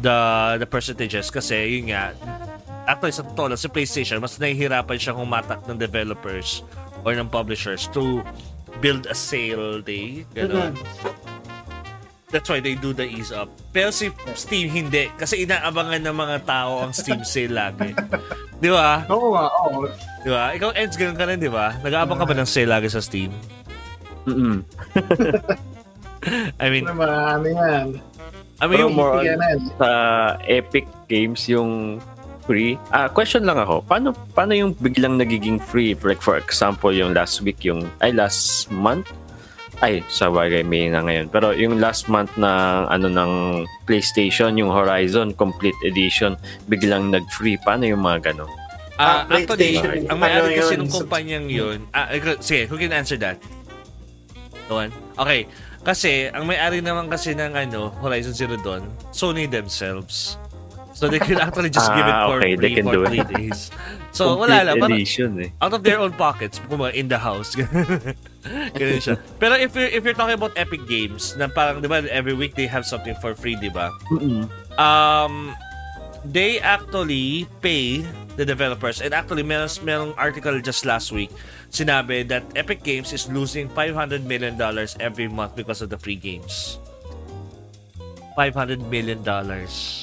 The 0.01 0.57
the 0.59 0.67
percentages 0.67 1.31
kasi 1.31 1.79
yun 1.79 1.93
nga 1.93 2.11
actually 2.89 3.15
sa 3.15 3.23
totoo 3.23 3.53
lang, 3.53 3.59
sa 3.59 3.71
PlayStation 3.71 4.19
mas 4.19 4.35
nahihirapan 4.35 4.97
siyang 4.99 5.23
humatak 5.23 5.63
ng 5.71 5.79
developers 5.79 6.67
or 7.07 7.15
ng 7.15 7.31
publishers 7.31 7.87
to 7.95 8.19
build 8.83 9.07
a 9.07 9.15
sale 9.15 9.79
day. 9.79 10.27
Ganon. 10.35 10.75
That's 12.31 12.47
why 12.47 12.63
they 12.63 12.79
do 12.79 12.95
the 12.95 13.03
ease 13.03 13.35
up. 13.35 13.51
Pero 13.75 13.91
si 13.91 14.07
Steam 14.39 14.71
hindi. 14.71 15.11
Kasi 15.19 15.43
inaabangan 15.43 15.99
ng 15.99 16.15
mga 16.15 16.37
tao 16.47 16.79
ang 16.79 16.95
Steam 16.95 17.27
sale 17.27 17.51
lagi. 17.51 17.91
Di 18.63 18.71
ba? 18.71 19.03
Oo 19.11 19.35
nga, 19.35 19.45
oo. 19.51 19.83
Di 20.23 20.29
ba? 20.31 20.55
Ikaw, 20.55 20.71
Eds, 20.79 20.95
ganun 20.95 21.19
ka 21.19 21.27
rin, 21.27 21.43
di 21.43 21.51
ba? 21.51 21.75
Nag-aabang 21.83 22.23
ka 22.23 22.25
ba 22.25 22.35
ng 22.39 22.47
sale 22.47 22.71
lagi 22.71 22.87
sa 22.87 23.03
Steam? 23.03 23.35
Mm-mm. 24.23 24.63
I 26.61 26.69
mean, 26.69 26.85
Ano 26.87 27.03
ano 27.03 27.47
yan? 27.49 27.87
I 28.61 28.69
mean, 28.69 28.77
Pero 28.77 28.87
yung, 28.87 28.93
more 28.93 29.17
on 29.17 29.25
sa 29.81 29.89
Epic 30.45 30.85
Games 31.09 31.49
yung 31.49 31.97
free. 32.45 32.77
Ah, 32.93 33.09
question 33.09 33.41
lang 33.41 33.57
ako. 33.57 33.81
Paano 33.85 34.13
paano 34.37 34.53
yung 34.53 34.77
biglang 34.77 35.17
nagiging 35.17 35.57
free? 35.57 35.97
Like 35.97 36.21
for 36.21 36.37
example, 36.37 36.93
yung 36.93 37.17
last 37.17 37.41
week 37.41 37.65
yung 37.65 37.89
ay 38.05 38.13
last 38.13 38.69
month 38.69 39.09
ay 39.81 40.05
sa 40.07 40.29
bagay 40.29 40.61
may 40.61 40.87
na 40.87 41.01
ngayon. 41.01 41.27
Pero 41.27 41.51
yung 41.51 41.81
last 41.81 42.05
month 42.05 42.29
na 42.37 42.85
ano 42.85 43.09
ng 43.09 43.31
PlayStation, 43.83 44.53
yung 44.53 44.69
Horizon 44.69 45.33
Complete 45.33 45.77
Edition, 45.81 46.37
biglang 46.65 47.09
nag-free. 47.09 47.57
Paano 47.57 47.89
yung 47.89 47.99
mga 47.99 48.31
ganun? 48.31 48.51
ah, 48.95 49.25
Ah, 49.25 49.33
actually, 49.33 49.81
ang 50.05 50.21
may-ari 50.21 50.53
ano 50.53 50.61
kasi 50.61 50.71
yun, 50.71 50.79
ng 50.79 50.91
kumpanyang 50.91 51.47
yun, 51.49 51.77
ah, 51.89 52.13
ikaw- 52.13 52.37
sige, 52.37 52.69
who 52.69 52.77
can 52.77 52.93
answer 52.93 53.17
that? 53.17 53.41
Go 54.69 54.77
on. 54.77 54.93
Okay. 55.17 55.49
Kasi, 55.81 56.29
ang 56.29 56.45
may-ari 56.45 56.77
naman 56.77 57.09
kasi 57.09 57.33
ng 57.33 57.57
ano, 57.57 57.89
Horizon 57.97 58.37
Zero 58.37 58.53
Dawn, 58.55 58.85
Sony 59.09 59.49
themselves. 59.49 60.37
So 61.01 61.09
they 61.09 61.17
can 61.17 61.41
actually 61.41 61.73
just 61.73 61.89
give 61.97 62.05
it 62.05 62.13
Ah, 62.13 62.29
for 62.29 62.37
okay, 62.37 62.53
free 62.53 62.77
for 62.77 62.93
do 62.93 63.01
it. 63.01 63.09
three 63.09 63.25
days. 63.25 63.73
So, 64.13 64.37
wala 64.37 64.61
lang. 64.61 64.77
Parang, 64.77 65.01
Edition 65.01 65.33
eh. 65.41 65.49
out 65.57 65.73
of 65.73 65.81
their 65.81 65.97
own 65.97 66.13
pockets, 66.13 66.61
kumbaga 66.61 66.93
in 66.93 67.09
the 67.09 67.17
house. 67.17 67.57
Ganun 68.77 69.01
siya. 69.01 69.17
Pero 69.41 69.57
if 69.57 69.73
you're, 69.73 69.89
if 69.89 70.05
you're 70.05 70.13
talking 70.13 70.37
about 70.37 70.53
Epic 70.53 70.85
Games, 70.85 71.33
na 71.41 71.49
parang, 71.49 71.81
di 71.81 71.89
ba, 71.89 72.05
every 72.05 72.37
week 72.37 72.53
they 72.53 72.69
have 72.69 72.85
something 72.85 73.17
for 73.17 73.33
free, 73.33 73.57
di 73.57 73.73
ba? 73.73 73.89
Um, 74.77 75.57
they 76.21 76.61
actually 76.61 77.49
pay 77.65 78.05
the 78.37 78.45
developers. 78.45 79.01
And 79.01 79.09
actually, 79.17 79.41
meron, 79.41 79.73
merong 79.81 80.13
article 80.21 80.61
just 80.61 80.85
last 80.85 81.09
week, 81.09 81.33
sinabi 81.73 82.29
that 82.29 82.45
Epic 82.53 82.85
Games 82.85 83.09
is 83.09 83.25
losing 83.25 83.73
500 83.73 84.21
million 84.29 84.53
dollars 84.53 84.93
every 85.01 85.25
month 85.25 85.57
because 85.57 85.81
of 85.81 85.89
the 85.89 85.97
free 85.97 86.19
games. 86.19 86.77
500 88.37 88.85
million 88.85 89.25
dollars. 89.25 90.00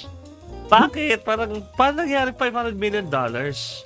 Bakit? 0.69 1.25
Parang, 1.25 1.65
paano 1.75 2.05
nangyari 2.05 2.31
500 2.37 2.77
million 2.77 3.09
dollars? 3.09 3.85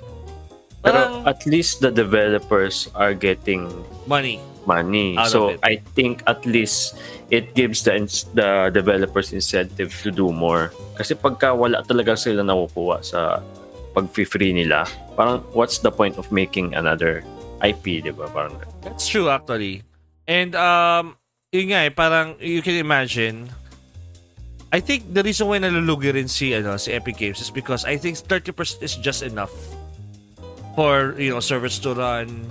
Pero 0.83 0.99
Parang, 0.99 1.13
at 1.23 1.47
least 1.47 1.79
the 1.79 1.91
developers 1.91 2.91
are 2.93 3.15
getting 3.15 3.71
money. 4.03 4.39
money. 4.65 5.15
Out 5.17 5.31
so. 5.31 5.55
I 5.63 5.79
think 5.95 6.23
at 6.27 6.43
least 6.45 6.95
it 7.31 7.55
gives 7.55 7.83
the 7.83 7.99
the 8.35 8.71
developers 8.71 9.31
incentive 9.31 9.91
to 10.03 10.09
do 10.11 10.31
more. 10.31 10.71
Kasi 10.95 11.15
pagka 11.15 11.55
wala 11.55 11.83
talaga 11.83 12.15
sila 12.15 12.43
nakukuha 12.43 13.03
sa 13.03 13.43
pag-free 13.93 14.53
nila, 14.53 14.89
parang 15.13 15.45
what's 15.53 15.77
the 15.79 15.91
point 15.91 16.17
of 16.17 16.31
making 16.33 16.73
another 16.73 17.21
IP, 17.61 18.01
di 18.03 18.11
ba? 18.11 18.25
Parang 18.31 18.57
That's 18.81 19.07
true 19.07 19.29
actually. 19.29 19.85
And 20.25 20.55
um 20.57 21.15
yun 21.53 21.69
nga 21.71 21.85
eh, 21.87 21.93
parang 21.93 22.35
you 22.41 22.65
can 22.65 22.75
imagine 22.79 23.53
I 24.73 24.81
think 24.81 25.13
the 25.13 25.21
reason 25.21 25.45
why 25.45 25.61
nalulugi 25.61 26.09
rin 26.09 26.25
si 26.25 26.49
ano 26.57 26.81
si 26.81 26.89
Epic 26.89 27.21
Games 27.21 27.37
is 27.37 27.53
because 27.53 27.85
I 27.85 27.93
think 27.93 28.17
30% 28.17 28.81
is 28.81 28.97
just 28.97 29.21
enough 29.21 29.53
for 30.73 31.13
you 31.21 31.29
know 31.29 31.37
servers 31.37 31.77
to 31.85 31.93
run 31.93 32.49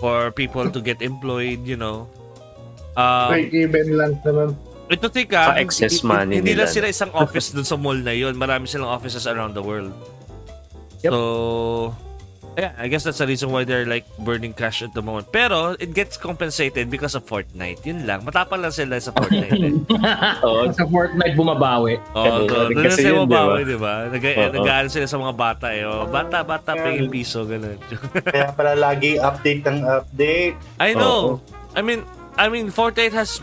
for 0.00 0.32
people 0.32 0.64
to 0.72 0.80
get 0.80 1.04
employed, 1.04 1.68
you 1.68 1.76
know. 1.76 2.08
Um, 2.96 3.36
Break 3.36 3.52
even 3.52 4.00
lang 4.00 4.16
naman. 4.24 4.56
ito 4.86 5.10
think 5.12 5.34
ah, 5.36 5.52
Sa 5.52 5.60
excess 5.60 6.00
hindi- 6.00 6.08
money 6.08 6.34
hindi 6.40 6.54
nila, 6.56 6.64
lang 6.64 6.72
sila 6.72 6.86
isang 6.88 7.12
office 7.12 7.52
dun 7.52 7.68
sa 7.68 7.76
mall 7.76 8.00
na 8.00 8.16
yun. 8.16 8.32
Marami 8.32 8.64
silang 8.64 8.88
offices 8.88 9.28
around 9.28 9.52
the 9.52 9.60
world. 9.60 9.92
Yep. 11.04 11.12
So, 11.12 11.20
yeah, 12.56 12.72
I 12.76 12.88
guess 12.88 13.04
that's 13.04 13.18
the 13.18 13.26
reason 13.26 13.52
why 13.52 13.62
they're 13.62 13.84
like 13.84 14.04
burning 14.18 14.52
cash 14.52 14.80
at 14.80 14.92
the 14.92 15.00
moment. 15.00 15.30
Pero, 15.30 15.76
it 15.76 15.92
gets 15.92 16.16
compensated 16.16 16.88
because 16.88 17.14
of 17.14 17.22
Fortnite. 17.22 17.84
Yun 17.84 18.04
lang. 18.04 18.24
Matapang 18.24 18.60
lang 18.60 18.72
sila 18.72 18.96
sa 18.96 19.12
Fortnite. 19.12 19.52
eh. 19.54 19.76
Oo. 20.46 20.72
Sa 20.72 20.84
Fortnite 20.84 21.36
bumabawi. 21.36 22.00
Kasi- 22.10 22.48
doon 22.48 22.68
na 22.72 22.82
kasi 22.82 22.98
sila 22.98 23.08
yun, 23.12 23.16
di 23.16 23.28
ba? 23.28 23.40
mabawi, 23.44 23.60
di 23.62 23.78
ba? 23.78 23.94
Nag-. 24.08 24.38
Nag-ano 24.56 24.86
sila 24.88 25.06
sa 25.06 25.16
mga 25.16 25.34
bata 25.34 25.66
eh. 25.70 25.84
Oh, 25.84 26.08
bata, 26.08 26.40
bata, 26.42 26.72
pingin 26.74 27.06
piso, 27.06 27.44
ganun. 27.44 27.76
Kaya 28.34 28.50
pala 28.52 28.72
lagi 28.72 29.20
update 29.20 29.62
ng 29.64 29.84
update. 29.84 30.56
I 30.80 30.96
know. 30.96 31.38
I 31.76 31.84
mean, 31.84 32.02
I 32.36 32.48
mean, 32.48 32.68
Fortnite 32.68 33.12
has 33.12 33.40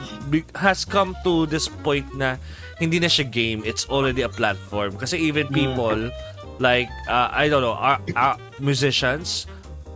has 0.54 0.86
come 0.86 1.17
to 1.21 1.45
this 1.45 1.65
point 1.65 2.06
na 2.13 2.38
hindi 2.78 3.02
na 3.02 3.10
siya 3.10 3.26
game. 3.26 3.65
It's 3.65 3.89
already 3.89 4.21
a 4.21 4.30
platform. 4.30 4.97
Kasi 4.97 5.17
even 5.17 5.49
Mm. 5.49 6.13
People 6.57 6.63
like 6.63 6.89
uh, 7.07 7.29
I 7.31 7.49
don't 7.49 7.61
know, 7.61 7.73
our, 7.73 7.99
our 8.15 8.37
musicians 8.59 9.47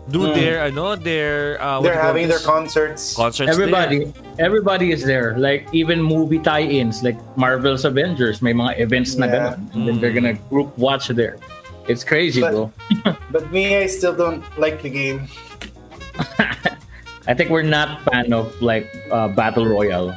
do 0.09 0.19
Mm. 0.19 0.35
their 0.35 0.63
ano, 0.63 0.95
their 0.95 1.61
uh, 1.61 1.81
They're 1.81 1.91
do 1.93 1.99
you 1.99 2.03
having 2.05 2.27
their 2.29 2.39
concerts. 2.39 3.15
concerts. 3.15 3.51
Everybody, 3.51 4.13
everybody 4.39 4.91
is 4.91 5.03
there. 5.03 5.37
Like 5.37 5.67
even 5.73 6.01
movie 6.01 6.39
tie-ins, 6.39 7.03
like 7.03 7.19
Marvel's 7.35 7.83
Avengers, 7.83 8.41
may 8.41 8.53
mga 8.53 8.79
events 8.79 9.15
na 9.15 9.25
Yeah. 9.27 9.33
ganun. 9.59 9.75
And 9.75 9.81
then 9.87 9.95
they're 9.99 10.13
gonna 10.15 10.39
group 10.49 10.71
watch 10.77 11.09
there. 11.09 11.37
It's 11.87 12.03
crazy, 12.03 12.39
But- 12.41 12.51
bro. 12.51 12.71
But 13.31 13.51
me, 13.51 13.75
I 13.77 13.87
still 13.87 14.15
don't 14.15 14.43
like 14.57 14.81
the 14.81 14.89
game. 14.89 15.27
I 17.27 17.33
think 17.35 17.49
we're 17.51 17.67
not 17.67 17.99
fan 18.07 18.31
of 18.31 18.55
like 18.63 18.87
uh, 19.11 19.27
battle 19.27 19.67
royale. 19.67 20.15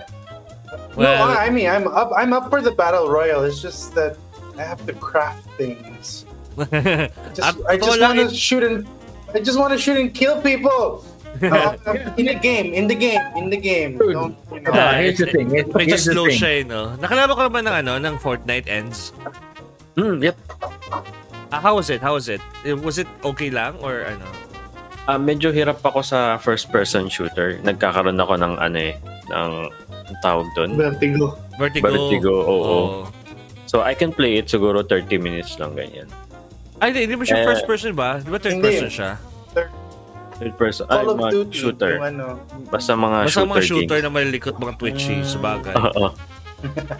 Well, 0.95 1.27
no, 1.27 1.35
I 1.35 1.51
mean, 1.51 1.67
I'm 1.67 1.87
up. 1.91 2.11
I'm 2.15 2.31
up 2.33 2.51
for 2.51 2.63
the 2.63 2.71
battle 2.71 3.11
royale. 3.11 3.43
It's 3.43 3.59
just 3.63 3.95
that 3.99 4.15
I 4.59 4.63
have 4.63 4.87
to 4.87 4.95
craft 4.95 5.43
things. 5.59 6.25
I 6.69 7.11
just, 7.35 7.57
I 7.69 7.75
just 7.77 8.01
want 8.01 8.19
to 8.19 8.29
shoot 8.35 8.63
and 8.63 8.87
I 9.33 9.39
just 9.41 9.59
want 9.59 9.73
to 9.73 9.79
shoot 9.79 9.97
and 9.97 10.13
kill 10.13 10.41
people. 10.41 11.05
Uh, 11.41 11.73
in 12.19 12.27
the 12.27 12.35
game, 12.37 12.75
in 12.75 12.85
the 12.85 12.93
game, 12.93 13.23
in 13.39 13.49
the 13.49 13.57
game. 13.57 13.97
Dude. 13.97 14.13
Don't, 14.13 14.37
you 14.53 14.61
know, 14.61 14.75
Ito, 14.75 14.77
Ah, 14.77 14.93
here's 14.99 15.17
the 15.17 15.31
thing. 15.31 15.49
Here's, 15.49 15.65
medyo 15.73 15.89
here's 15.97 16.05
the 16.05 16.13
slow 16.13 16.27
thing. 16.29 16.37
siya 16.37 16.51
eh, 16.53 16.63
no? 16.69 16.93
Nakalaro 17.01 17.33
ka 17.33 17.49
naman 17.49 17.65
ng 17.65 17.77
ano, 17.81 17.93
ng 17.97 18.15
Fortnite 18.21 18.69
ends? 18.69 19.15
Mm, 19.97 20.21
yep. 20.21 20.37
Ah, 21.49 21.63
how 21.63 21.79
was 21.81 21.89
it? 21.89 22.03
How 22.05 22.19
was 22.19 22.29
it? 22.29 22.43
Eh, 22.67 22.77
Was 22.77 23.01
it 23.01 23.09
okay 23.25 23.49
lang 23.49 23.79
or 23.81 24.05
ano? 24.05 24.27
Ah, 25.09 25.17
medyo 25.17 25.49
hirap 25.49 25.81
ako 25.81 26.05
sa 26.05 26.37
first 26.37 26.69
person 26.69 27.09
shooter. 27.09 27.57
Nagkakaroon 27.65 28.21
ako 28.21 28.37
ng 28.37 28.55
ano 28.61 28.77
eh, 28.77 28.99
ng 29.33 29.53
ang 30.11 30.17
tawag 30.21 30.51
doon. 30.53 30.77
Vertigo. 30.77 31.41
Vertigo. 31.57 31.89
Vertigo, 31.89 32.33
oo. 32.37 32.59
Oo. 32.61 32.79
So 33.65 33.81
I 33.81 33.95
can 33.95 34.13
play 34.13 34.37
it 34.37 34.51
siguro 34.51 34.85
30 34.85 35.17
minutes 35.17 35.57
lang 35.57 35.73
ganyan. 35.73 36.11
Ay, 36.81 36.87
hindi, 36.91 37.01
hindi 37.05 37.15
ba 37.15 37.25
siya 37.25 37.39
Eh, 37.39 37.47
first 37.47 37.65
person 37.65 37.93
ba? 37.93 38.19
Di 38.19 38.27
ba 38.27 38.39
third 38.39 38.57
hindi. 38.57 38.67
person 38.67 38.89
siya? 38.89 39.11
Third 40.41 40.57
person, 40.57 40.85
ay, 40.89 41.05
Call 41.05 41.13
mga 41.15 41.31
Duty. 41.31 41.53
shooter. 41.55 41.93
Yung 41.95 42.07
ano, 42.09 42.27
Basta 42.67 42.97
mga 42.97 43.19
Basta 43.23 43.31
shooter, 43.31 43.51
mga 43.51 43.63
shooter 43.63 43.99
games. 43.99 44.05
na 44.05 44.11
malilikot, 44.11 44.55
mga 44.57 44.75
twitchy, 44.75 45.17
sa 45.21 45.37
bagay. 45.39 45.75
Oo. 45.87 46.09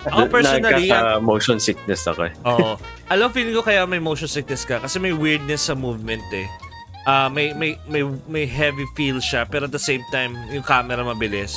Ako 0.07 0.21
personally, 0.29 0.89
ang- 0.89 1.21
motion 1.23 1.57
sickness 1.57 2.05
ako 2.05 2.29
eh. 2.29 2.35
Oo. 2.45 2.77
Alam, 3.13 3.29
feeling 3.31 3.53
ko 3.53 3.61
kaya 3.63 3.85
may 3.85 3.97
motion 3.99 4.25
sickness 4.25 4.65
ka 4.65 4.77
kasi 4.79 4.97
may 4.97 5.13
weirdness 5.13 5.65
sa 5.65 5.75
movement 5.75 6.25
eh. 6.31 6.49
Ah, 7.03 7.29
may 7.29 7.53
may 7.53 7.81
may 7.85 8.05
may 8.27 8.45
heavy 8.45 8.85
feel 8.91 9.17
siya 9.19 9.45
pero 9.45 9.65
at 9.65 9.73
the 9.73 9.81
same 9.81 10.05
time 10.09 10.37
yung 10.49 10.61
camera 10.63 11.01
mabilis. 11.01 11.57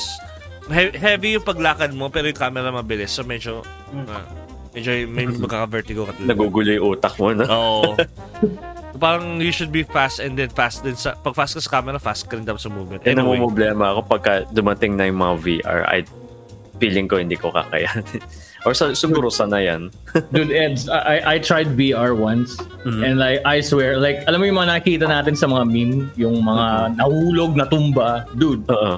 He- 0.65 0.95
heavy 0.95 1.35
yung 1.35 1.43
paglakad 1.43 1.91
mo 1.91 2.07
pero 2.07 2.27
yung 2.27 2.35
camera 2.37 2.71
mabilis. 2.71 3.11
So 3.11 3.23
medyo 3.23 3.59
ah, 4.05 4.23
medyo 4.73 4.89
may 5.07 5.25
magkaka-vertigo 5.43 6.03
ka 6.03 6.13
talaga. 6.13 6.29
Nagugulo 6.29 6.69
yung 6.71 6.85
utak 6.91 7.13
mo, 7.15 7.31
no? 7.31 7.45
Oo. 7.45 7.93
Parang 8.95 9.41
you 9.41 9.51
should 9.51 9.69
be 9.69 9.83
fast 9.83 10.17
and 10.17 10.33
then 10.33 10.47
fast 10.47 10.81
din 10.81 10.95
sa 10.95 11.13
pag 11.15 11.33
fast 11.33 11.53
ka 11.53 11.61
sa 11.61 11.71
camera, 11.71 11.97
fast 11.97 12.25
ka 12.25 12.37
rin 12.37 12.45
dapat 12.45 12.61
sa 12.61 12.69
movement. 12.69 13.01
Eh, 13.03 13.11
Anyway. 13.11 13.35
namumblema 13.35 13.91
ako 13.91 13.99
pagka 14.07 14.33
dumating 14.49 14.95
na 14.95 15.05
yung 15.05 15.17
mga 15.17 15.33
VR. 15.39 15.79
I 15.87 16.05
feeling 16.77 17.05
ko 17.05 17.17
hindi 17.17 17.35
ko 17.35 17.49
kakayanin. 17.49 18.21
Or 18.65 18.71
sa, 18.71 18.95
siguro 18.95 19.27
sana 19.27 19.59
yan. 19.59 19.91
Dude, 20.31 20.47
Eds, 20.49 20.87
I, 20.87 21.35
I- 21.35 21.43
tried 21.43 21.75
VR 21.75 22.15
once. 22.15 22.55
Mhm. 22.87 23.01
And 23.03 23.15
like, 23.19 23.43
I 23.43 23.59
swear, 23.59 23.99
like, 23.99 24.23
alam 24.23 24.39
mo 24.39 24.47
yung 24.47 24.55
mga 24.55 24.79
nakita 24.79 25.03
natin 25.03 25.35
sa 25.35 25.51
mga 25.51 25.67
meme, 25.67 26.07
yung 26.15 26.39
mga 26.39 26.95
nahulog 26.95 27.59
na 27.59 27.67
tumba. 27.67 28.23
Dude, 28.31 28.63
Oo. 28.71 28.95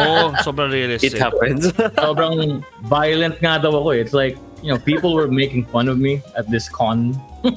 Oo, 0.00 0.22
sobrang 0.40 0.72
It 0.72 0.76
realistic. 0.78 1.20
happens. 1.20 1.68
sobrang 1.92 2.64
violent 2.88 3.36
nga 3.36 3.60
daw 3.60 3.76
ako. 3.76 3.92
eh. 3.92 4.00
It's 4.00 4.16
like, 4.16 4.40
you 4.62 4.70
know, 4.70 4.78
people 4.78 5.12
were 5.12 5.26
making 5.26 5.66
fun 5.66 5.86
of 5.86 5.98
me 5.98 6.22
at 6.32 6.48
this 6.48 6.68
con. 6.68 7.18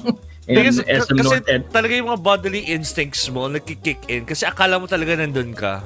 in 0.46 0.54
Because, 0.54 0.78
SM 0.78 1.16
kasi 1.16 1.26
North 1.26 1.48
Ed. 1.48 1.62
talaga 1.70 1.92
yung 1.94 2.06
mga 2.08 2.20
bodily 2.20 2.62
instincts 2.66 3.26
mo 3.26 3.46
nagkikick 3.46 4.06
in 4.06 4.22
kasi 4.22 4.44
akala 4.44 4.78
mo 4.78 4.86
talaga 4.86 5.16
nandun 5.16 5.50
ka. 5.50 5.82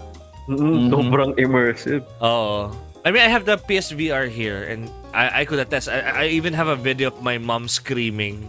Mm, 0.48 0.56
Mhm. 0.56 0.85
Sobrang 0.90 1.33
immersive. 1.37 2.02
Oo. 2.20 2.72
I 3.00 3.09
mean, 3.09 3.24
I 3.24 3.30
have 3.30 3.44
the 3.44 3.56
PSVR 3.56 4.28
here 4.28 4.68
and 4.68 4.92
I, 5.12 5.40
I 5.40 5.42
could 5.44 5.56
attest. 5.59 5.88
I, 5.88 6.28
I 6.28 6.35
even 6.35 6.52
have 6.52 6.68
a 6.68 6.76
video 6.76 7.09
of 7.09 7.22
my 7.22 7.38
mom 7.38 7.64
screaming. 7.64 8.44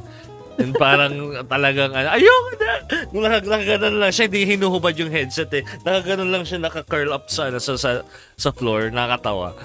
And 0.59 0.75
parang 0.75 1.15
talagang, 1.53 1.95
ano, 1.95 2.11
ayoko 2.11 2.49
na! 2.59 2.71
Nung 3.09 3.23
naka- 3.23 3.47
nakaganon 3.47 3.95
lang 3.97 4.11
siya, 4.11 4.27
hindi 4.27 4.43
hinuhubad 4.45 4.91
yung 4.99 5.07
headset 5.07 5.47
eh. 5.53 5.63
Nakaganon 5.81 6.27
lang 6.27 6.43
siya, 6.43 6.59
naka-curl 6.59 7.15
up 7.15 7.31
sa, 7.31 7.47
ano, 7.47 7.63
sa, 7.63 7.79
sa, 7.79 8.03
sa 8.35 8.51
floor, 8.51 8.91
nakakatawa. 8.91 9.55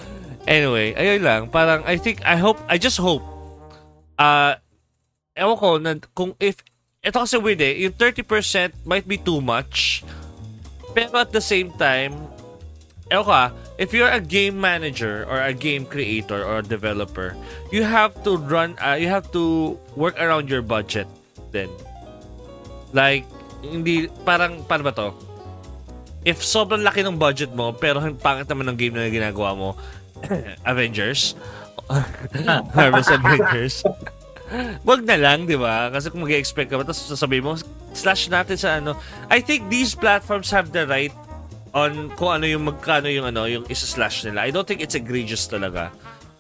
Anyway, 0.46 0.94
ayun 0.94 1.26
lang. 1.26 1.42
Parang, 1.50 1.82
I 1.82 1.98
think, 1.98 2.22
I 2.22 2.38
hope, 2.38 2.62
I 2.70 2.78
just 2.78 3.02
hope, 3.02 3.22
uh, 4.14 4.54
ewan 5.34 5.58
ko, 5.58 5.70
na, 5.82 5.98
kung 6.14 6.38
if, 6.38 6.62
ito 7.02 7.18
kasi 7.18 7.34
weird 7.34 7.58
eh, 7.60 7.74
yung 7.82 7.94
30% 7.98 8.86
might 8.86 9.10
be 9.10 9.18
too 9.18 9.42
much, 9.42 10.06
pero 10.94 11.18
at 11.18 11.34
the 11.34 11.42
same 11.42 11.74
time, 11.74 12.14
ewan 13.10 13.26
ko 13.26 13.32
ah, 13.34 13.50
if 13.76 13.90
you're 13.90 14.10
a 14.10 14.22
game 14.22 14.54
manager 14.58 15.26
or 15.26 15.42
a 15.42 15.50
game 15.50 15.82
creator 15.82 16.46
or 16.46 16.62
a 16.62 16.66
developer, 16.66 17.34
you 17.74 17.82
have 17.82 18.14
to 18.22 18.38
run, 18.38 18.78
uh, 18.78 18.94
you 18.94 19.10
have 19.10 19.26
to 19.34 19.74
work 19.98 20.14
around 20.22 20.46
your 20.46 20.62
budget 20.62 21.10
then. 21.50 21.68
Like, 22.94 23.26
hindi, 23.66 24.06
parang, 24.22 24.62
paano 24.62 24.82
ba 24.86 24.94
to? 24.94 25.10
If 26.26 26.42
sobrang 26.42 26.82
laki 26.82 27.02
ng 27.06 27.18
budget 27.18 27.50
mo, 27.54 27.74
pero 27.74 27.98
ang 27.98 28.18
pangit 28.18 28.46
naman 28.50 28.70
ng 28.70 28.78
game 28.78 28.94
na 28.94 29.10
ginagawa 29.10 29.54
mo, 29.54 29.78
Avengers, 30.70 31.34
Marvel's 32.76 33.10
Avengers, 33.10 33.84
wag 34.86 35.02
na 35.02 35.16
lang, 35.18 35.46
di 35.46 35.58
ba? 35.58 35.90
Kasi 35.90 36.10
kung 36.10 36.22
mag-expect 36.22 36.70
ka 36.70 36.78
ba, 36.78 36.84
tapos 36.86 37.06
sasabihin 37.06 37.44
mo, 37.46 37.52
slash 37.96 38.28
natin 38.28 38.56
sa 38.58 38.78
ano. 38.78 38.94
I 39.32 39.40
think 39.40 39.66
these 39.72 39.96
platforms 39.96 40.52
have 40.52 40.70
the 40.70 40.86
right 40.86 41.14
on 41.76 42.08
kung 42.16 42.40
ano 42.40 42.48
yung 42.48 42.64
magkano 42.68 43.08
yung 43.08 43.28
ano 43.28 43.44
yung 43.44 43.64
isa-slash 43.68 44.24
nila. 44.24 44.48
I 44.48 44.50
don't 44.52 44.68
think 44.68 44.80
it's 44.80 44.96
egregious 44.96 45.48
talaga. 45.48 45.92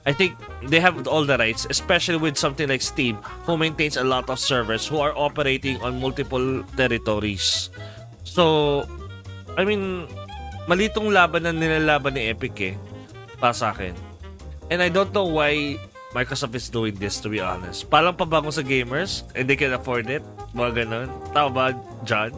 I 0.06 0.14
think 0.14 0.38
they 0.62 0.78
have 0.78 0.94
all 1.10 1.26
the 1.26 1.34
rights, 1.34 1.66
especially 1.66 2.22
with 2.22 2.38
something 2.38 2.70
like 2.70 2.78
Steam, 2.78 3.18
who 3.42 3.58
maintains 3.58 3.98
a 3.98 4.06
lot 4.06 4.30
of 4.30 4.38
servers 4.38 4.86
who 4.86 5.02
are 5.02 5.10
operating 5.18 5.82
on 5.82 5.98
multiple 5.98 6.62
territories. 6.78 7.74
So, 8.22 8.86
I 9.58 9.66
mean, 9.66 10.06
malitong 10.70 11.10
laban 11.10 11.42
na 11.42 11.50
nilalaban 11.50 12.14
ni 12.14 12.30
Epic 12.30 12.54
eh, 12.62 12.78
para 13.36 13.52
sa 13.52 13.70
akin. 13.70 13.92
And 14.68 14.82
I 14.82 14.88
don't 14.88 15.12
know 15.12 15.26
why 15.26 15.78
Microsoft 16.10 16.56
is 16.56 16.66
doing 16.66 16.96
this, 16.96 17.20
to 17.20 17.28
be 17.28 17.38
honest. 17.38 17.86
Parang 17.86 18.16
pabango 18.16 18.48
sa 18.48 18.64
gamers, 18.64 19.22
and 19.36 19.44
they 19.44 19.54
can 19.54 19.70
afford 19.70 20.08
it. 20.08 20.24
Mga 20.56 20.84
ganun. 20.84 21.08
Tama 21.30 21.48
ba, 21.52 21.64
John? 22.02 22.32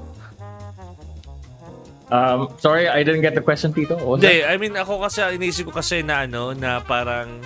Um, 2.08 2.48
sorry, 2.56 2.88
I 2.88 3.04
didn't 3.04 3.20
get 3.20 3.36
the 3.36 3.44
question, 3.44 3.72
Tito. 3.72 4.00
Hindi, 4.00 4.40
I 4.40 4.56
mean 4.56 4.72
ako 4.72 5.04
kasi 5.04 5.20
iniisip 5.28 5.68
ko 5.68 5.76
kasi 5.76 6.00
na 6.00 6.24
ano 6.24 6.56
na 6.56 6.80
parang 6.80 7.44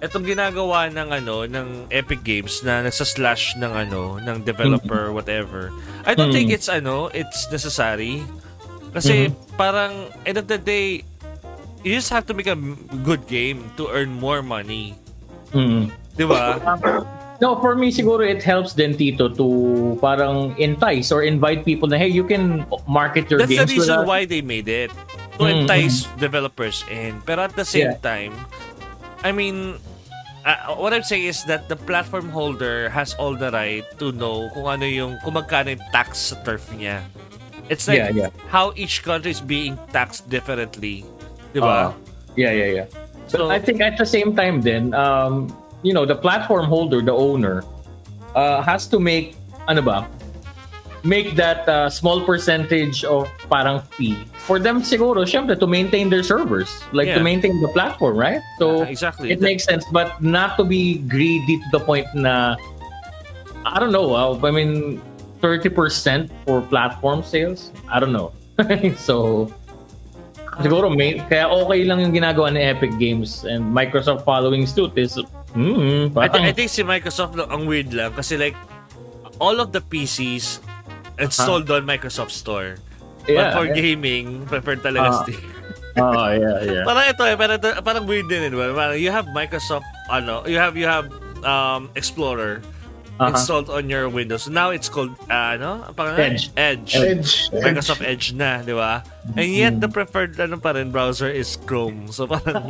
etong 0.00 0.24
ginagawa 0.24 0.88
ng 0.88 1.08
ano 1.12 1.44
ng 1.44 1.68
Epic 1.92 2.24
Games 2.24 2.64
na 2.64 2.80
nagsa-slash 2.80 3.60
ng 3.60 3.72
ano 3.72 4.16
ng 4.20 4.40
developer 4.40 5.12
whatever. 5.12 5.68
I 6.08 6.16
don't 6.16 6.32
Mm. 6.32 6.36
think 6.36 6.48
it's 6.48 6.72
ano, 6.72 7.12
it's 7.12 7.44
necessary. 7.52 8.24
Kasi 8.96 9.28
parang 9.60 10.08
end 10.24 10.40
of 10.40 10.48
the 10.48 10.56
day 10.56 11.04
you 11.84 11.94
just 11.94 12.10
have 12.10 12.26
to 12.26 12.34
make 12.34 12.48
a 12.48 12.56
good 13.04 13.28
game 13.28 13.70
to 13.76 13.86
earn 13.92 14.10
more 14.10 14.42
money. 14.42 14.96
Mm. 15.52 15.92
'Di 16.16 16.24
ba? 16.24 16.58
No, 17.42 17.58
for 17.60 17.74
me, 17.74 17.90
siguro 17.90 18.22
it 18.22 18.40
helps 18.46 18.72
din, 18.72 18.94
Tito, 18.94 19.26
to 19.28 19.46
parang 20.00 20.54
entice 20.56 21.10
or 21.10 21.26
invite 21.26 21.66
people 21.66 21.90
na, 21.90 21.98
hey, 21.98 22.06
you 22.08 22.22
can 22.22 22.62
market 22.86 23.26
your 23.28 23.42
That's 23.42 23.50
the 23.50 23.58
games 23.58 23.74
with 23.74 23.90
reason 23.90 23.98
us. 24.02 24.06
why 24.06 24.24
they 24.24 24.40
made 24.40 24.70
it. 24.70 24.94
To 25.36 25.50
Mm, 25.50 25.66
entice 25.66 26.06
developers 26.16 26.86
in. 26.86 27.18
Pero 27.26 27.42
at 27.42 27.58
the 27.58 27.66
same 27.66 27.90
Yeah. 27.90 27.98
time, 27.98 28.32
I 29.26 29.34
mean, 29.34 29.82
uh, 30.46 30.78
what 30.78 30.94
I'm 30.94 31.02
saying 31.02 31.26
is 31.26 31.42
that 31.50 31.66
the 31.66 31.74
platform 31.74 32.30
holder 32.30 32.86
has 32.94 33.18
all 33.18 33.34
the 33.34 33.50
right 33.50 33.82
to 33.98 34.14
know 34.14 34.46
kung 34.54 34.70
ano 34.70 34.86
yung, 34.86 35.18
kung 35.26 35.34
magkano 35.34 35.74
yung 35.74 35.82
tax 35.90 36.30
sa 36.30 36.38
turf 36.46 36.62
niya. 36.70 37.02
It's 37.66 37.90
like 37.90 37.98
Yeah, 38.14 38.30
yeah. 38.30 38.30
how 38.46 38.70
each 38.78 39.02
country 39.02 39.34
is 39.34 39.42
being 39.42 39.74
taxed 39.90 40.30
differently. 40.30 41.02
Di 41.54 41.60
ba? 41.62 41.66
Uh, 41.66 41.92
yeah, 42.36 42.50
yeah, 42.50 42.70
yeah. 42.82 42.86
so, 43.30 43.48
I 43.48 43.58
think 43.62 43.80
at 43.80 43.96
the 43.96 44.04
same 44.04 44.34
time, 44.34 44.60
then, 44.60 44.92
um, 44.92 45.54
you 45.86 45.94
know, 45.94 46.04
the 46.04 46.18
platform 46.18 46.66
holder, 46.66 47.00
the 47.00 47.14
owner, 47.14 47.62
uh, 48.34 48.60
has 48.60 48.86
to 48.90 48.98
make, 48.98 49.38
ano 49.70 49.80
ba, 49.80 50.10
make 51.04 51.36
that 51.36 51.68
uh, 51.68 51.88
small 51.88 52.24
percentage 52.26 53.04
of 53.04 53.30
parang 53.48 53.80
fee 53.94 54.26
for 54.44 54.58
them 54.58 54.82
siguro, 54.82 55.24
syempre, 55.24 55.58
to 55.58 55.66
maintain 55.66 56.10
their 56.10 56.22
servers, 56.22 56.68
like 56.92 57.08
Yeah. 57.08 57.16
to 57.16 57.24
maintain 57.24 57.60
the 57.64 57.68
platform, 57.72 58.16
right? 58.16 58.44
So, 58.60 58.84
Yeah, 58.84 58.92
exactly. 58.92 59.32
it 59.32 59.40
makes 59.40 59.64
sense, 59.64 59.84
but 59.88 60.20
not 60.20 60.60
to 60.60 60.64
be 60.64 61.00
greedy 61.08 61.56
to 61.64 61.68
the 61.72 61.80
point 61.80 62.04
na, 62.12 62.56
I 63.64 63.80
don't 63.80 63.92
know, 63.92 64.12
uh, 64.12 64.36
I 64.44 64.50
mean, 64.52 65.00
30% 65.40 66.28
for 66.44 66.60
platform 66.60 67.24
sales? 67.24 67.72
I 67.88 68.00
don't 68.00 68.12
know. 68.12 68.32
so, 69.00 69.48
siguro 70.62 70.92
may, 70.92 71.18
kaya 71.26 71.48
okay 71.48 71.82
lang 71.82 71.98
yung 72.04 72.14
ginagawa 72.14 72.52
ni 72.52 72.60
Epic 72.60 72.94
Games 72.98 73.42
and 73.42 73.64
Microsoft 73.64 74.22
following 74.22 74.66
suit 74.68 74.94
is, 74.94 75.18
I, 75.18 75.24
hmm, 75.54 76.10
thi- 76.10 76.14
parang, 76.14 76.44
I 76.44 76.52
think 76.52 76.70
si 76.70 76.82
Microsoft 76.82 77.34
ang 77.38 77.66
weird 77.66 77.94
lang 77.94 78.12
kasi 78.14 78.36
like 78.36 78.54
all 79.38 79.58
of 79.58 79.74
the 79.74 79.82
PCs 79.82 80.62
installed 81.18 81.70
on 81.70 81.86
Microsoft 81.86 82.30
Store. 82.30 82.78
But 83.24 83.32
yeah, 83.32 83.50
for 83.56 83.64
yeah. 83.64 83.74
gaming, 83.74 84.44
prefer 84.44 84.76
talaga 84.76 85.08
Ah. 85.10 85.20
Steam. 85.24 85.42
Oh, 85.96 86.28
yeah, 86.34 86.58
yeah. 86.60 86.84
parang 86.84 87.06
ito 87.08 87.22
eh, 87.24 87.36
parang, 87.38 87.56
ito- 87.56 87.78
parang 87.80 88.04
weird 88.04 88.26
din, 88.28 88.46
eh, 88.46 88.50
di 88.50 88.56
ba? 88.58 88.74
Parang 88.74 88.98
you 88.98 89.08
have 89.08 89.24
Microsoft, 89.32 89.86
ano, 90.10 90.44
you 90.44 90.58
have, 90.58 90.76
you 90.76 90.84
have 90.84 91.08
um, 91.46 91.88
Explorer 91.96 92.60
Uh-huh. 93.14 93.30
installed 93.30 93.70
on 93.70 93.86
your 93.86 94.10
Windows. 94.10 94.50
Now 94.50 94.74
it's 94.74 94.90
called, 94.90 95.14
uh, 95.30 95.54
ano? 95.54 95.86
Ang 95.86 95.94
pangalan? 95.94 96.34
Edge. 96.34 96.50
Edge. 96.58 96.92
Edge. 96.98 97.30
Microsoft 97.54 98.02
Edge 98.02 98.34
na, 98.34 98.58
di 98.58 98.74
ba? 98.74 99.06
And 99.38 99.54
yet, 99.54 99.78
the 99.78 99.86
preferred 99.86 100.34
ano 100.42 100.58
pa 100.58 100.74
rin, 100.74 100.90
browser 100.90 101.30
is 101.30 101.54
Chrome. 101.62 102.10
So, 102.10 102.26
parang... 102.26 102.66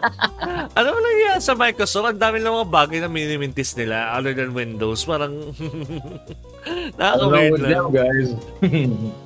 ano 0.78 0.88
mo 0.92 0.98
lang 1.00 1.16
yan 1.16 1.40
sa 1.40 1.56
Microsoft? 1.56 2.12
Ang 2.12 2.20
dami 2.20 2.44
lang 2.44 2.52
mga 2.60 2.68
bagay 2.68 2.98
na 3.00 3.08
minimintis 3.08 3.72
nila 3.72 4.12
other 4.12 4.36
than 4.36 4.52
Windows. 4.52 5.00
Parang... 5.08 5.32
Nakaka-weird 7.00 7.60
lang. 7.64 7.72
them, 7.72 7.86
guys. 7.88 8.28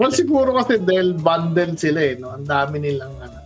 Well, 0.00 0.16
siguro 0.16 0.56
kasi 0.56 0.80
dahil 0.80 1.12
bundled 1.12 1.76
sila 1.76 2.00
eh, 2.00 2.16
no? 2.16 2.32
Ang 2.32 2.48
dami 2.48 2.80
nilang 2.80 3.20
ano. 3.20 3.36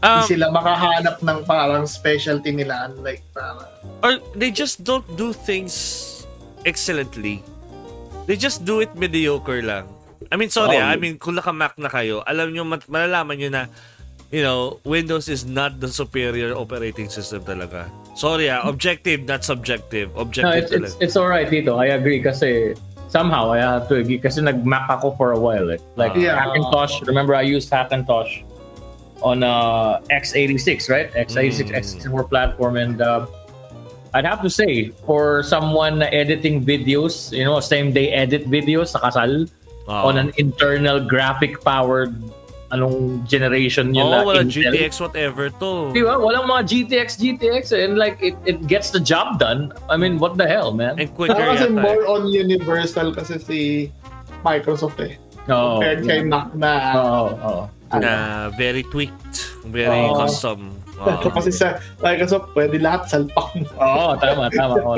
Um, 0.00 0.24
Hindi 0.24 0.40
sila 0.40 0.48
makahanap 0.48 1.20
ng 1.20 1.38
parang 1.44 1.84
specialty 1.84 2.56
nila 2.56 2.88
unlike 2.88 3.20
parang 3.36 3.68
or 4.00 4.16
they 4.32 4.48
just 4.48 4.80
don't 4.80 5.04
do 5.16 5.32
things 5.36 6.08
excellently. 6.64 7.44
They 8.24 8.36
just 8.36 8.64
do 8.64 8.80
it 8.80 8.94
mediocre 8.96 9.60
lang. 9.60 9.88
I 10.32 10.36
mean, 10.36 10.48
sorry, 10.48 10.78
Oh, 10.78 10.84
ah, 10.84 10.94
I 10.94 10.96
mean, 10.96 11.18
kung 11.18 11.34
naka-Mac 11.34 11.74
na 11.76 11.90
kayo, 11.90 12.22
alam 12.22 12.52
nyo, 12.54 12.62
malalaman 12.86 13.34
nyo 13.40 13.50
na, 13.50 13.62
you 14.30 14.40
know, 14.40 14.78
Windows 14.86 15.26
is 15.26 15.42
not 15.44 15.80
the 15.80 15.88
superior 15.90 16.54
operating 16.54 17.10
system 17.10 17.42
talaga. 17.42 17.90
Sorry 18.14 18.46
ah, 18.48 18.62
objective, 18.64 19.26
not 19.26 19.42
subjective. 19.42 20.14
No, 20.14 20.22
Objective 20.22 20.54
it's, 20.54 20.70
it's, 20.72 20.94
talaga. 20.94 21.02
it's 21.02 21.16
alright 21.16 21.48
dito. 21.50 21.76
I 21.76 21.92
agree 21.98 22.22
kasi 22.22 22.78
somehow 23.10 23.50
I 23.50 23.58
have 23.58 23.88
to 23.90 23.98
agree 23.98 24.22
kasi 24.22 24.40
nag-Mac 24.40 24.86
ako 24.88 25.18
for 25.18 25.32
a 25.34 25.40
while. 25.40 25.66
Eh. 25.74 25.80
Like 25.98 26.14
Yeah. 26.14 26.38
Hackintosh, 26.38 27.04
remember 27.10 27.34
I 27.34 27.42
used 27.42 27.68
Hackintosh 27.68 28.46
on 29.22 29.42
uh, 29.42 30.00
x86, 30.10 30.88
right? 30.88 31.12
x86, 31.12 31.68
Mm. 31.70 31.76
x64 31.76 32.28
platform 32.28 32.76
and 32.76 33.00
uh, 33.00 33.26
I'd 34.12 34.24
have 34.26 34.42
to 34.42 34.50
say 34.50 34.90
for 35.06 35.42
someone 35.44 36.02
editing 36.02 36.64
videos, 36.64 37.30
you 37.30 37.44
know, 37.44 37.60
same 37.60 37.92
day 37.92 38.10
edit 38.10 38.50
videos 38.50 38.90
sa 38.90 38.98
kasal 39.06 39.46
Oo. 39.86 40.02
on 40.10 40.18
an 40.18 40.32
internal 40.34 40.98
graphic 40.98 41.62
powered 41.62 42.10
anong 42.70 43.22
generation 43.26 43.90
yun 43.94 44.06
Oo, 44.06 44.10
na 44.10 44.18
wala 44.22 44.42
Intel. 44.42 44.70
GTX 44.74 44.98
whatever 44.98 45.50
to. 45.62 45.90
Di 45.94 46.02
ba? 46.02 46.18
Walang 46.18 46.46
mga 46.46 46.62
GTX, 46.66 47.08
GTX 47.18 47.64
and 47.70 47.98
like 47.98 48.18
it, 48.18 48.34
it 48.46 48.66
gets 48.66 48.90
the 48.90 48.98
job 49.02 49.38
done. 49.38 49.70
I 49.90 49.94
mean, 49.98 50.18
what 50.18 50.34
the 50.38 50.46
hell, 50.46 50.70
man? 50.74 50.98
And 50.98 51.10
quicker 51.14 51.34
Saka 51.38 51.54
kasi 51.54 51.66
yata. 51.70 51.78
more 51.82 52.02
eh. 52.02 52.10
on 52.10 52.26
universal 52.30 53.10
kasi 53.14 53.38
si 53.38 53.58
Microsoft 54.42 54.98
eh. 55.02 55.18
Oo. 55.50 55.78
Compared 55.82 56.02
kay 56.02 56.20
Mac 56.26 56.50
na 56.54 56.70
Oo, 56.98 57.22
oo. 57.38 57.62
Na 57.98 58.48
very 58.54 58.86
tweaked. 58.86 59.50
Very 59.66 60.06
Oo. 60.06 60.16
custom. 60.16 60.76
Oo. 61.00 61.30
Kasi 61.32 61.50
sa 61.50 61.80
Microsoft, 61.98 62.54
pwede 62.54 62.78
lahat 62.78 63.08
salpak. 63.10 63.50
Oo, 63.80 64.14
tama, 64.20 64.46
tama. 64.52 64.74
Oo. 64.84 64.96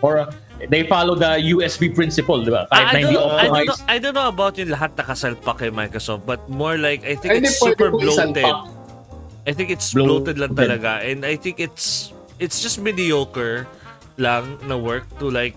Or 0.00 0.24
uh, 0.24 0.30
they 0.70 0.86
follow 0.88 1.14
the 1.18 1.36
USB 1.52 1.92
principle, 1.92 2.40
di 2.40 2.50
ba? 2.54 2.64
Kahit 2.72 2.86
I, 2.88 3.02
na 3.04 3.08
I, 3.08 3.12
don't, 3.12 3.30
I, 3.30 3.46
don't 3.46 3.66
know. 3.66 3.78
I 3.86 3.96
don't 3.98 4.16
know 4.16 4.28
about 4.30 4.54
yung 4.56 4.70
lahat 4.72 4.96
nakasalpak 4.96 5.60
kay 5.60 5.70
Microsoft, 5.70 6.24
but 6.24 6.40
more 6.48 6.78
like, 6.78 7.04
I 7.04 7.18
think 7.18 7.34
Ay, 7.34 7.38
it's 7.44 7.58
super 7.58 7.90
bloated. 7.92 8.46
I 9.46 9.54
think 9.54 9.70
it's 9.70 9.94
Bloated. 9.94 10.34
bloated 10.34 10.36
lang 10.42 10.52
talaga. 10.58 11.06
And 11.06 11.22
I 11.22 11.38
think 11.38 11.62
it's 11.62 12.10
it's 12.42 12.58
just 12.58 12.82
mediocre 12.82 13.70
lang 14.18 14.58
na 14.66 14.74
work 14.74 15.06
to 15.22 15.30
like 15.30 15.54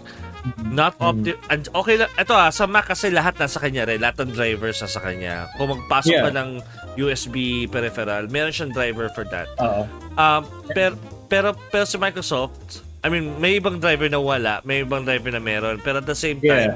not 0.69 0.93
opti 0.99 1.33
and 1.49 1.67
okay 1.71 1.95
lang 1.97 2.09
ito 2.13 2.31
ah 2.31 2.49
sa 2.49 2.65
Mac 2.65 2.88
kasi 2.88 3.09
lahat 3.09 3.38
nasa 3.38 3.57
kanya 3.57 3.85
rin 3.85 3.99
lahat 3.99 4.21
ng 4.23 4.31
drivers 4.33 4.79
nasa 4.79 4.99
kanya 4.99 5.47
kung 5.55 5.69
magpasok 5.69 6.09
Yeah. 6.12 6.25
ka 6.27 6.31
ng 6.33 6.49
USB 6.95 7.35
peripheral 7.65 8.27
meron 8.27 8.51
siyang 8.51 8.73
driver 8.73 9.07
for 9.12 9.23
that 9.27 9.47
Oo. 9.57 9.83
um 10.15 10.41
pero 10.71 10.93
pero 11.27 11.47
pero 11.69 11.83
sa 11.83 11.97
Microsoft 11.97 12.81
I 12.99 13.07
mean 13.07 13.38
may 13.38 13.57
ibang 13.57 13.79
driver 13.79 14.07
na 14.07 14.19
wala 14.19 14.59
may 14.63 14.81
ibang 14.81 15.05
driver 15.05 15.31
na 15.31 15.39
meron 15.39 15.79
pero 15.79 15.99
at 15.99 16.07
the 16.07 16.17
same 16.17 16.39
Yeah. 16.41 16.53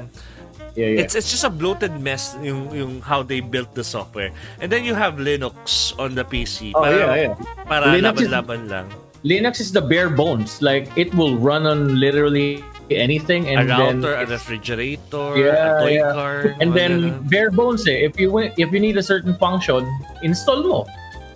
Yeah, 0.74 0.90
yeah. 0.90 1.06
it's 1.06 1.14
it's 1.14 1.30
just 1.30 1.46
a 1.46 1.52
bloated 1.54 2.02
mess 2.02 2.34
yung 2.42 2.66
yung 2.74 2.92
how 2.98 3.22
they 3.22 3.38
built 3.38 3.78
the 3.78 3.86
software 3.86 4.34
and 4.58 4.66
then 4.66 4.82
you 4.82 4.90
have 4.90 5.22
Linux 5.22 5.94
on 6.02 6.18
the 6.18 6.26
PC 6.26 6.74
Oh, 6.74 6.82
para 6.82 6.94
yeah, 6.98 7.14
yeah. 7.14 7.34
para 7.62 7.94
Linux 7.94 8.18
laban-laban 8.26 8.60
lang 8.66 8.86
Linux 9.24 9.56
is 9.56 9.72
the 9.72 9.80
bare 9.80 10.12
bones. 10.12 10.60
Like, 10.60 10.84
it 11.00 11.08
will 11.16 11.40
run 11.40 11.64
on 11.64 11.96
literally 11.96 12.60
anything 12.90 13.48
and 13.48 13.64
a 13.64 13.66
then 13.66 14.02
router, 14.02 14.14
a 14.14 14.26
refrigerator, 14.26 15.36
Yeah, 15.38 15.78
a 15.78 15.80
toy 15.80 15.94
yeah. 15.96 16.12
car. 16.12 16.36
and 16.60 16.72
then 16.74 16.92
ganun. 17.24 17.30
bare 17.30 17.50
bones 17.50 17.86
eh. 17.88 18.04
If 18.08 18.20
you 18.20 18.36
if 18.38 18.68
you 18.72 18.80
need 18.80 18.96
a 18.96 19.02
certain 19.02 19.34
function, 19.36 19.86
install 20.22 20.62
mo. 20.64 20.80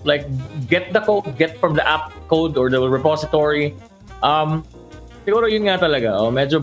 Like 0.04 0.28
get 0.68 0.92
the 0.92 1.00
code, 1.00 1.36
get 1.36 1.58
from 1.58 1.74
the 1.74 1.82
app 1.86 2.12
code 2.28 2.56
or 2.56 2.70
the 2.70 2.78
repository. 2.84 3.74
Um, 4.22 4.62
siguro 5.26 5.48
yun 5.50 5.66
nga 5.66 5.78
talaga. 5.80 6.14
Oh, 6.14 6.30
medyo 6.30 6.62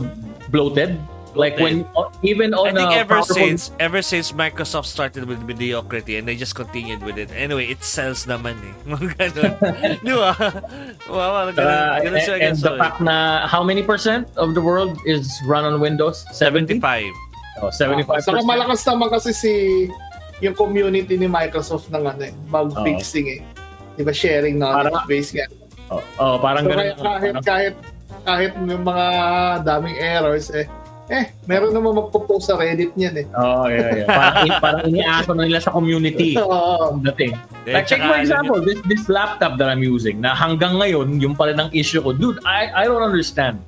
bloated. 0.53 0.95
Like 1.35 1.59
when 1.59 1.83
oh, 1.99 2.07
even 2.23 2.55
on 2.55 2.71
I 2.71 2.71
think 2.71 2.91
a 2.95 3.03
ever 3.03 3.19
powerful- 3.19 3.35
since 3.35 3.75
ever 3.77 3.99
since 4.01 4.31
Microsoft 4.31 4.87
started 4.87 5.27
with 5.27 5.43
mediocrity 5.43 6.15
and 6.15 6.23
they 6.23 6.39
just 6.39 6.55
continued 6.55 7.03
with 7.03 7.19
it. 7.19 7.27
Anyway, 7.35 7.67
it 7.67 7.83
sells 7.83 8.23
naman 8.23 8.55
eh. 8.63 8.73
Di 10.07 10.15
ba? 10.15 10.31
Wow, 11.11 11.51
ganun, 11.51 11.59
Uh, 11.59 11.99
and, 12.07 12.15
and 12.39 12.55
the 12.55 12.73
fact 12.79 13.03
na 13.03 13.43
how 13.51 13.59
many 13.61 13.83
percent 13.83 14.31
of 14.39 14.55
the 14.55 14.63
world 14.63 14.95
is 15.03 15.27
run 15.43 15.67
on 15.67 15.83
Windows? 15.83 16.23
70? 16.31 16.79
75. 16.79 17.11
Oh, 17.63 17.71
75 17.71 18.23
Saka 18.23 18.39
malakas 18.47 18.83
naman 18.87 19.07
kasi 19.11 19.31
si 19.35 19.53
yung 20.39 20.55
community 20.55 21.15
ni 21.15 21.27
Microsoft 21.27 21.87
ng 21.91 22.03
ano, 22.03 22.27
eh, 22.27 22.33
bug 22.47 22.71
Oo. 22.75 22.83
fixing 22.83 23.27
eh. 23.27 23.39
Di 23.95 24.03
ba 24.03 24.11
sharing 24.11 24.59
Parang- 24.59 24.91
knowledge 24.91 25.07
base 25.07 25.31
yan. 25.35 25.51
Oh, 25.91 26.01
oh, 26.17 26.35
parang 26.39 26.63
So, 26.65 26.71
ganun. 26.71 26.95
kahit, 26.97 27.35
kahit, 27.45 27.73
kahit 28.25 28.51
may 28.57 28.75
mga 28.75 29.07
daming 29.63 29.95
errors 30.01 30.49
eh, 30.49 30.65
eh, 31.05 31.29
meron 31.45 31.69
naman 31.69 31.93
magpo-post 31.93 32.49
sa 32.49 32.57
Reddit 32.57 32.97
niyan 32.97 33.15
eh. 33.21 33.25
Oh, 33.37 33.69
yeah, 33.69 34.03
yeah. 34.03 34.07
Parang, 34.09 34.49
parang 34.57 34.83
iniaso 34.89 35.31
na 35.37 35.45
nila 35.45 35.61
sa 35.61 35.69
community. 35.69 36.33
Oo. 36.41 36.97
Ang 36.97 37.05
dating. 37.05 37.37
Like, 37.69 37.85
tsaka 37.85 38.09
for 38.09 38.17
alam 38.17 38.25
example, 38.25 38.59
this 38.61 38.81
this 38.89 39.05
laptop 39.05 39.61
that 39.61 39.69
I'm 39.69 39.85
using, 39.85 40.17
na 40.17 40.33
hanggang 40.33 40.81
ngayon, 40.81 41.21
yung 41.21 41.37
pa 41.37 41.53
rin 41.53 41.61
ang 41.61 41.69
issue 41.77 42.01
ko. 42.01 42.09
Dude, 42.09 42.41
I, 42.41 42.73
I 42.73 42.83
don't 42.89 43.05
understand. 43.05 43.61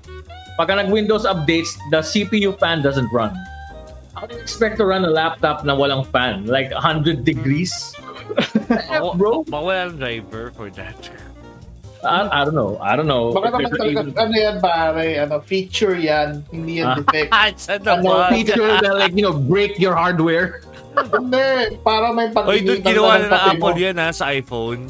Pagka 0.58 0.82
nag-Windows 0.82 1.30
updates, 1.30 1.78
the 1.94 2.02
CPU 2.02 2.58
fan 2.58 2.82
doesn't 2.82 3.10
run. 3.14 3.38
How 4.18 4.26
do 4.26 4.34
you 4.34 4.42
expect 4.42 4.82
to 4.82 4.90
run 4.90 5.06
a 5.06 5.14
laptop 5.14 5.62
na 5.62 5.78
walang 5.78 6.10
fan? 6.10 6.50
Like 6.50 6.74
100 6.74 7.22
degrees? 7.22 7.94
Bro? 9.22 9.46
Baka 9.46 9.62
wala 9.62 9.82
ng 9.94 10.02
driver 10.02 10.50
for 10.58 10.74
that. 10.74 10.98
I, 12.08 12.20
I 12.32 12.42
don't 12.42 12.56
know. 12.56 12.80
I 12.80 12.96
don't 12.96 13.06
know. 13.06 13.36
Baka 13.36 13.52
naman 13.52 13.70
talaga, 13.70 13.92
even- 13.92 14.16
ano 14.16 14.34
yan 14.34 14.56
pare, 14.58 15.06
ano, 15.20 15.36
feature 15.44 15.94
yan, 15.94 16.42
hindi 16.50 16.80
yan 16.80 16.88
Ah. 16.88 16.96
defect. 16.98 17.30
Ah, 17.36 17.52
Ano, 17.94 18.10
feature 18.34 18.72
that 18.80 18.96
like, 18.96 19.12
you 19.12 19.22
know, 19.22 19.36
break 19.36 19.76
your 19.78 19.94
hardware. 19.94 20.64
hindi, 20.98 21.78
para 21.86 22.10
may 22.10 22.32
Oy, 22.34 22.64
dude, 22.64 22.82
ginawa 22.82 23.20
na 23.20 23.28
ng. 23.30 23.44
Apple 23.54 23.78
yan 23.78 23.96
ha, 23.98 24.10
sa 24.10 24.32
iPhone. 24.32 24.90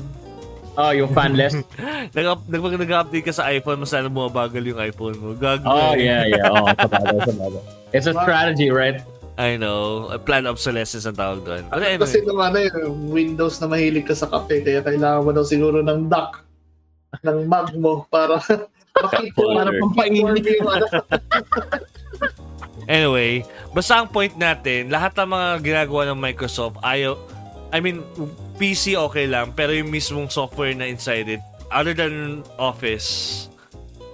Oh, 0.77 0.93
yung 0.93 1.10
fanless. 1.10 1.58
Nag- 2.15 2.45
nag- 2.45 2.80
Nag-update 2.80 3.25
ka 3.25 3.34
sa 3.34 3.49
iPhone, 3.49 3.82
mas 3.82 3.89
lalo 3.91 4.08
bumabagal 4.08 4.62
yung 4.62 4.77
iPhone 4.77 5.17
mo. 5.17 5.34
Gag. 5.34 5.65
Oh, 5.65 5.97
yeah, 5.97 6.21
yeah. 6.23 6.47
Oh, 6.47 6.69
sabagay, 6.69 7.17
sabagay. 7.25 7.62
It's 7.91 8.06
a 8.06 8.13
strategy, 8.13 8.69
right? 8.69 9.01
I 9.38 9.53
know. 9.53 10.10
A 10.10 10.17
plan 10.17 10.45
obsolescence 10.45 11.06
ang 11.06 11.13
tawag 11.13 11.41
doon. 11.41 11.62
Ano 11.69 11.82
anyway, 11.82 12.01
Kasi 12.01 12.21
naman 12.21 12.53
ano 12.53 12.58
yung 12.62 13.10
Windows 13.10 13.58
na 13.58 13.69
mahilig 13.69 14.06
ka 14.06 14.13
sa 14.13 14.25
kape, 14.25 14.62
kaya 14.62 14.82
kailangan 14.82 15.21
mo 15.21 15.30
daw 15.30 15.41
siguro 15.41 15.82
ng 15.82 16.10
dock 16.10 16.41
ng 17.24 17.39
mug 17.48 17.70
mo 17.78 17.93
para 18.08 18.38
makita 19.04 19.41
Para 19.41 19.72
pampainit. 19.72 20.24
yung 20.26 20.70
ano. 20.70 20.86
Anyway, 22.88 23.43
basta 23.76 24.00
ang 24.00 24.08
point 24.08 24.32
natin, 24.39 24.88
lahat 24.88 25.12
ng 25.20 25.28
mga 25.28 25.48
ginagawa 25.60 26.02
ng 26.08 26.17
Microsoft, 26.17 26.80
ayaw, 26.82 27.20
I 27.76 27.84
mean, 27.84 28.00
PC 28.56 28.96
okay 28.96 29.28
lang, 29.28 29.52
pero 29.52 29.76
yung 29.76 29.91
mismong 29.91 30.32
software 30.32 30.72
na 30.72 30.88
inside 30.88 31.28
it, 31.28 31.43
other 31.67 31.91
than 31.91 32.48
Office, 32.56 33.52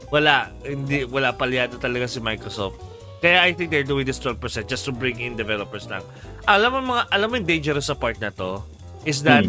wala, 0.09 0.49
hindi, 0.65 1.05
wala 1.05 1.37
palyado 1.37 1.77
talaga 1.77 2.09
si 2.09 2.17
Microsoft. 2.17 2.81
Kaya 3.21 3.45
I 3.45 3.53
think 3.53 3.69
they're 3.69 3.87
doing 3.87 4.03
this 4.03 4.17
12% 4.19 4.41
just 4.65 4.83
to 4.83 4.91
bring 4.91 5.21
in 5.21 5.37
developers 5.37 5.85
lang. 5.87 6.01
Alam 6.49 6.81
mo 6.81 6.97
mga, 6.97 7.03
alam 7.13 7.29
mo 7.29 7.33
yung 7.39 7.47
dangerous 7.47 7.87
sa 7.87 7.95
part 7.95 8.17
na 8.19 8.33
to, 8.33 8.59
is 9.05 9.21
that, 9.21 9.45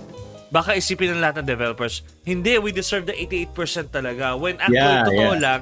baka 0.51 0.75
isipin 0.75 1.15
ng 1.15 1.21
lahat 1.21 1.43
ng 1.43 1.49
developers, 1.49 2.03
hindi, 2.23 2.59
we 2.59 2.71
deserve 2.71 3.05
the 3.05 3.15
88% 3.15 3.89
talaga. 3.91 4.35
When 4.35 4.57
actually, 4.59 4.81
Yeah, 4.81 5.07
totoo 5.07 5.33
yeah. 5.37 5.45
lang, 5.45 5.61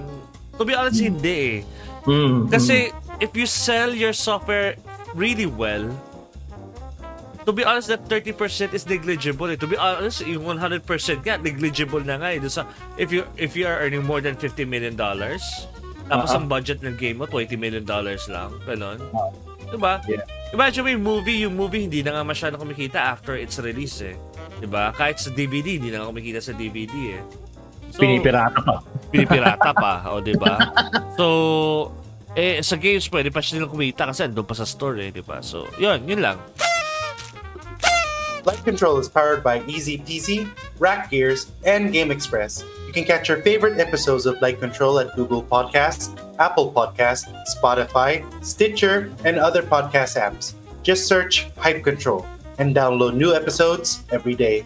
to 0.57 0.63
be 0.65 0.75
honest, 0.75 1.01
hindi 1.01 1.63
eh. 1.63 2.09
Mm, 2.09 2.51
Kasi 2.51 2.91
if 3.19 3.31
you 3.33 3.47
sell 3.47 3.95
your 3.95 4.11
software 4.13 4.75
really 5.15 5.47
well, 5.47 5.87
to 7.45 7.53
be 7.53 7.63
honest, 7.63 7.89
that 7.89 8.07
30% 8.07 8.75
is 8.75 8.87
negligible. 8.87 9.51
Eh. 9.51 9.59
To 9.59 9.67
be 9.67 9.75
honest, 9.77 10.23
yung 10.23 10.47
100% 10.47 10.83
nga, 11.23 11.39
negligible 11.39 12.03
na 12.03 12.19
nga. 12.19 12.29
Eh. 12.31 12.43
Sa, 12.47 12.67
if, 12.95 13.11
you, 13.11 13.27
if 13.35 13.55
you 13.55 13.67
are 13.67 13.83
earning 13.83 14.03
more 14.03 14.21
than 14.21 14.35
50 14.35 14.63
million 14.65 14.95
dollars, 14.95 15.43
tapos 16.07 16.35
Uh-huh. 16.35 16.39
ang 16.39 16.47
budget 16.47 16.83
ng 16.83 16.99
game 16.99 17.19
mo, 17.19 17.27
20 17.27 17.55
million 17.57 17.83
dollars 17.83 18.27
lang. 18.29 18.51
Ganon. 18.63 18.99
Diba? 19.73 20.03
Yeah. 20.05 20.27
Imagine 20.53 20.83
mo 20.85 20.89
yung 20.93 21.05
movie, 21.07 21.39
yung 21.43 21.55
movie 21.57 21.83
hindi 21.83 22.05
na 22.05 22.13
nga 22.13 22.23
masyadong 22.23 22.61
kumikita 22.61 23.01
after 23.01 23.33
its 23.35 23.57
release 23.57 24.05
eh. 24.05 24.19
Diba? 24.59 24.95
Kahit 24.95 25.19
sa 25.19 25.31
DVD, 25.31 25.75
hindi 25.75 25.91
na 25.91 26.03
nga 26.03 26.11
kumikita 26.11 26.39
sa 26.39 26.55
DVD 26.55 27.19
eh. 27.19 27.23
So, 27.93 28.01
Pinipirata 28.01 28.63
pa. 28.63 28.81
pinipirata 29.13 29.71
pa, 29.75 29.93
o 30.15 30.23
di 30.23 30.33
ba? 30.33 30.57
So, 31.19 31.27
eh 32.33 32.65
sa 32.65 32.81
games 32.81 33.05
pwede 33.13 33.29
pa 33.29 33.45
silang 33.45 33.69
kumita 33.69 34.09
kasi 34.09 34.25
andun 34.25 34.49
pa 34.49 34.57
sa 34.57 34.65
store 34.65 34.97
eh, 35.03 35.11
di 35.13 35.21
ba? 35.21 35.45
So, 35.45 35.69
yun, 35.77 36.07
yun 36.09 36.25
lang. 36.25 36.41
Light 38.43 38.65
Control 38.65 38.99
is 38.99 39.07
powered 39.07 39.45
by 39.45 39.63
Easy 39.71 39.99
Peasy, 39.99 40.51
Rack 40.83 41.11
Gears, 41.11 41.53
and 41.63 41.93
Game 41.93 42.11
Express. 42.11 42.65
You 42.87 42.93
can 42.93 43.05
catch 43.05 43.29
your 43.31 43.39
favorite 43.43 43.79
episodes 43.79 44.27
of 44.27 44.41
Light 44.43 44.59
Control 44.59 44.99
at 44.99 45.15
Google 45.15 45.45
Podcasts, 45.47 46.11
Apple 46.43 46.73
Podcasts, 46.75 47.31
Spotify, 47.55 48.27
Stitcher, 48.43 49.13
and 49.23 49.39
other 49.39 49.63
podcast 49.63 50.19
apps. 50.19 50.55
Just 50.83 51.07
search 51.07 51.47
Hype 51.55 51.85
Control 51.87 52.27
and 52.59 52.75
download 52.75 53.15
new 53.15 53.35
episodes 53.35 54.05
every 54.11 54.35
day. 54.35 54.65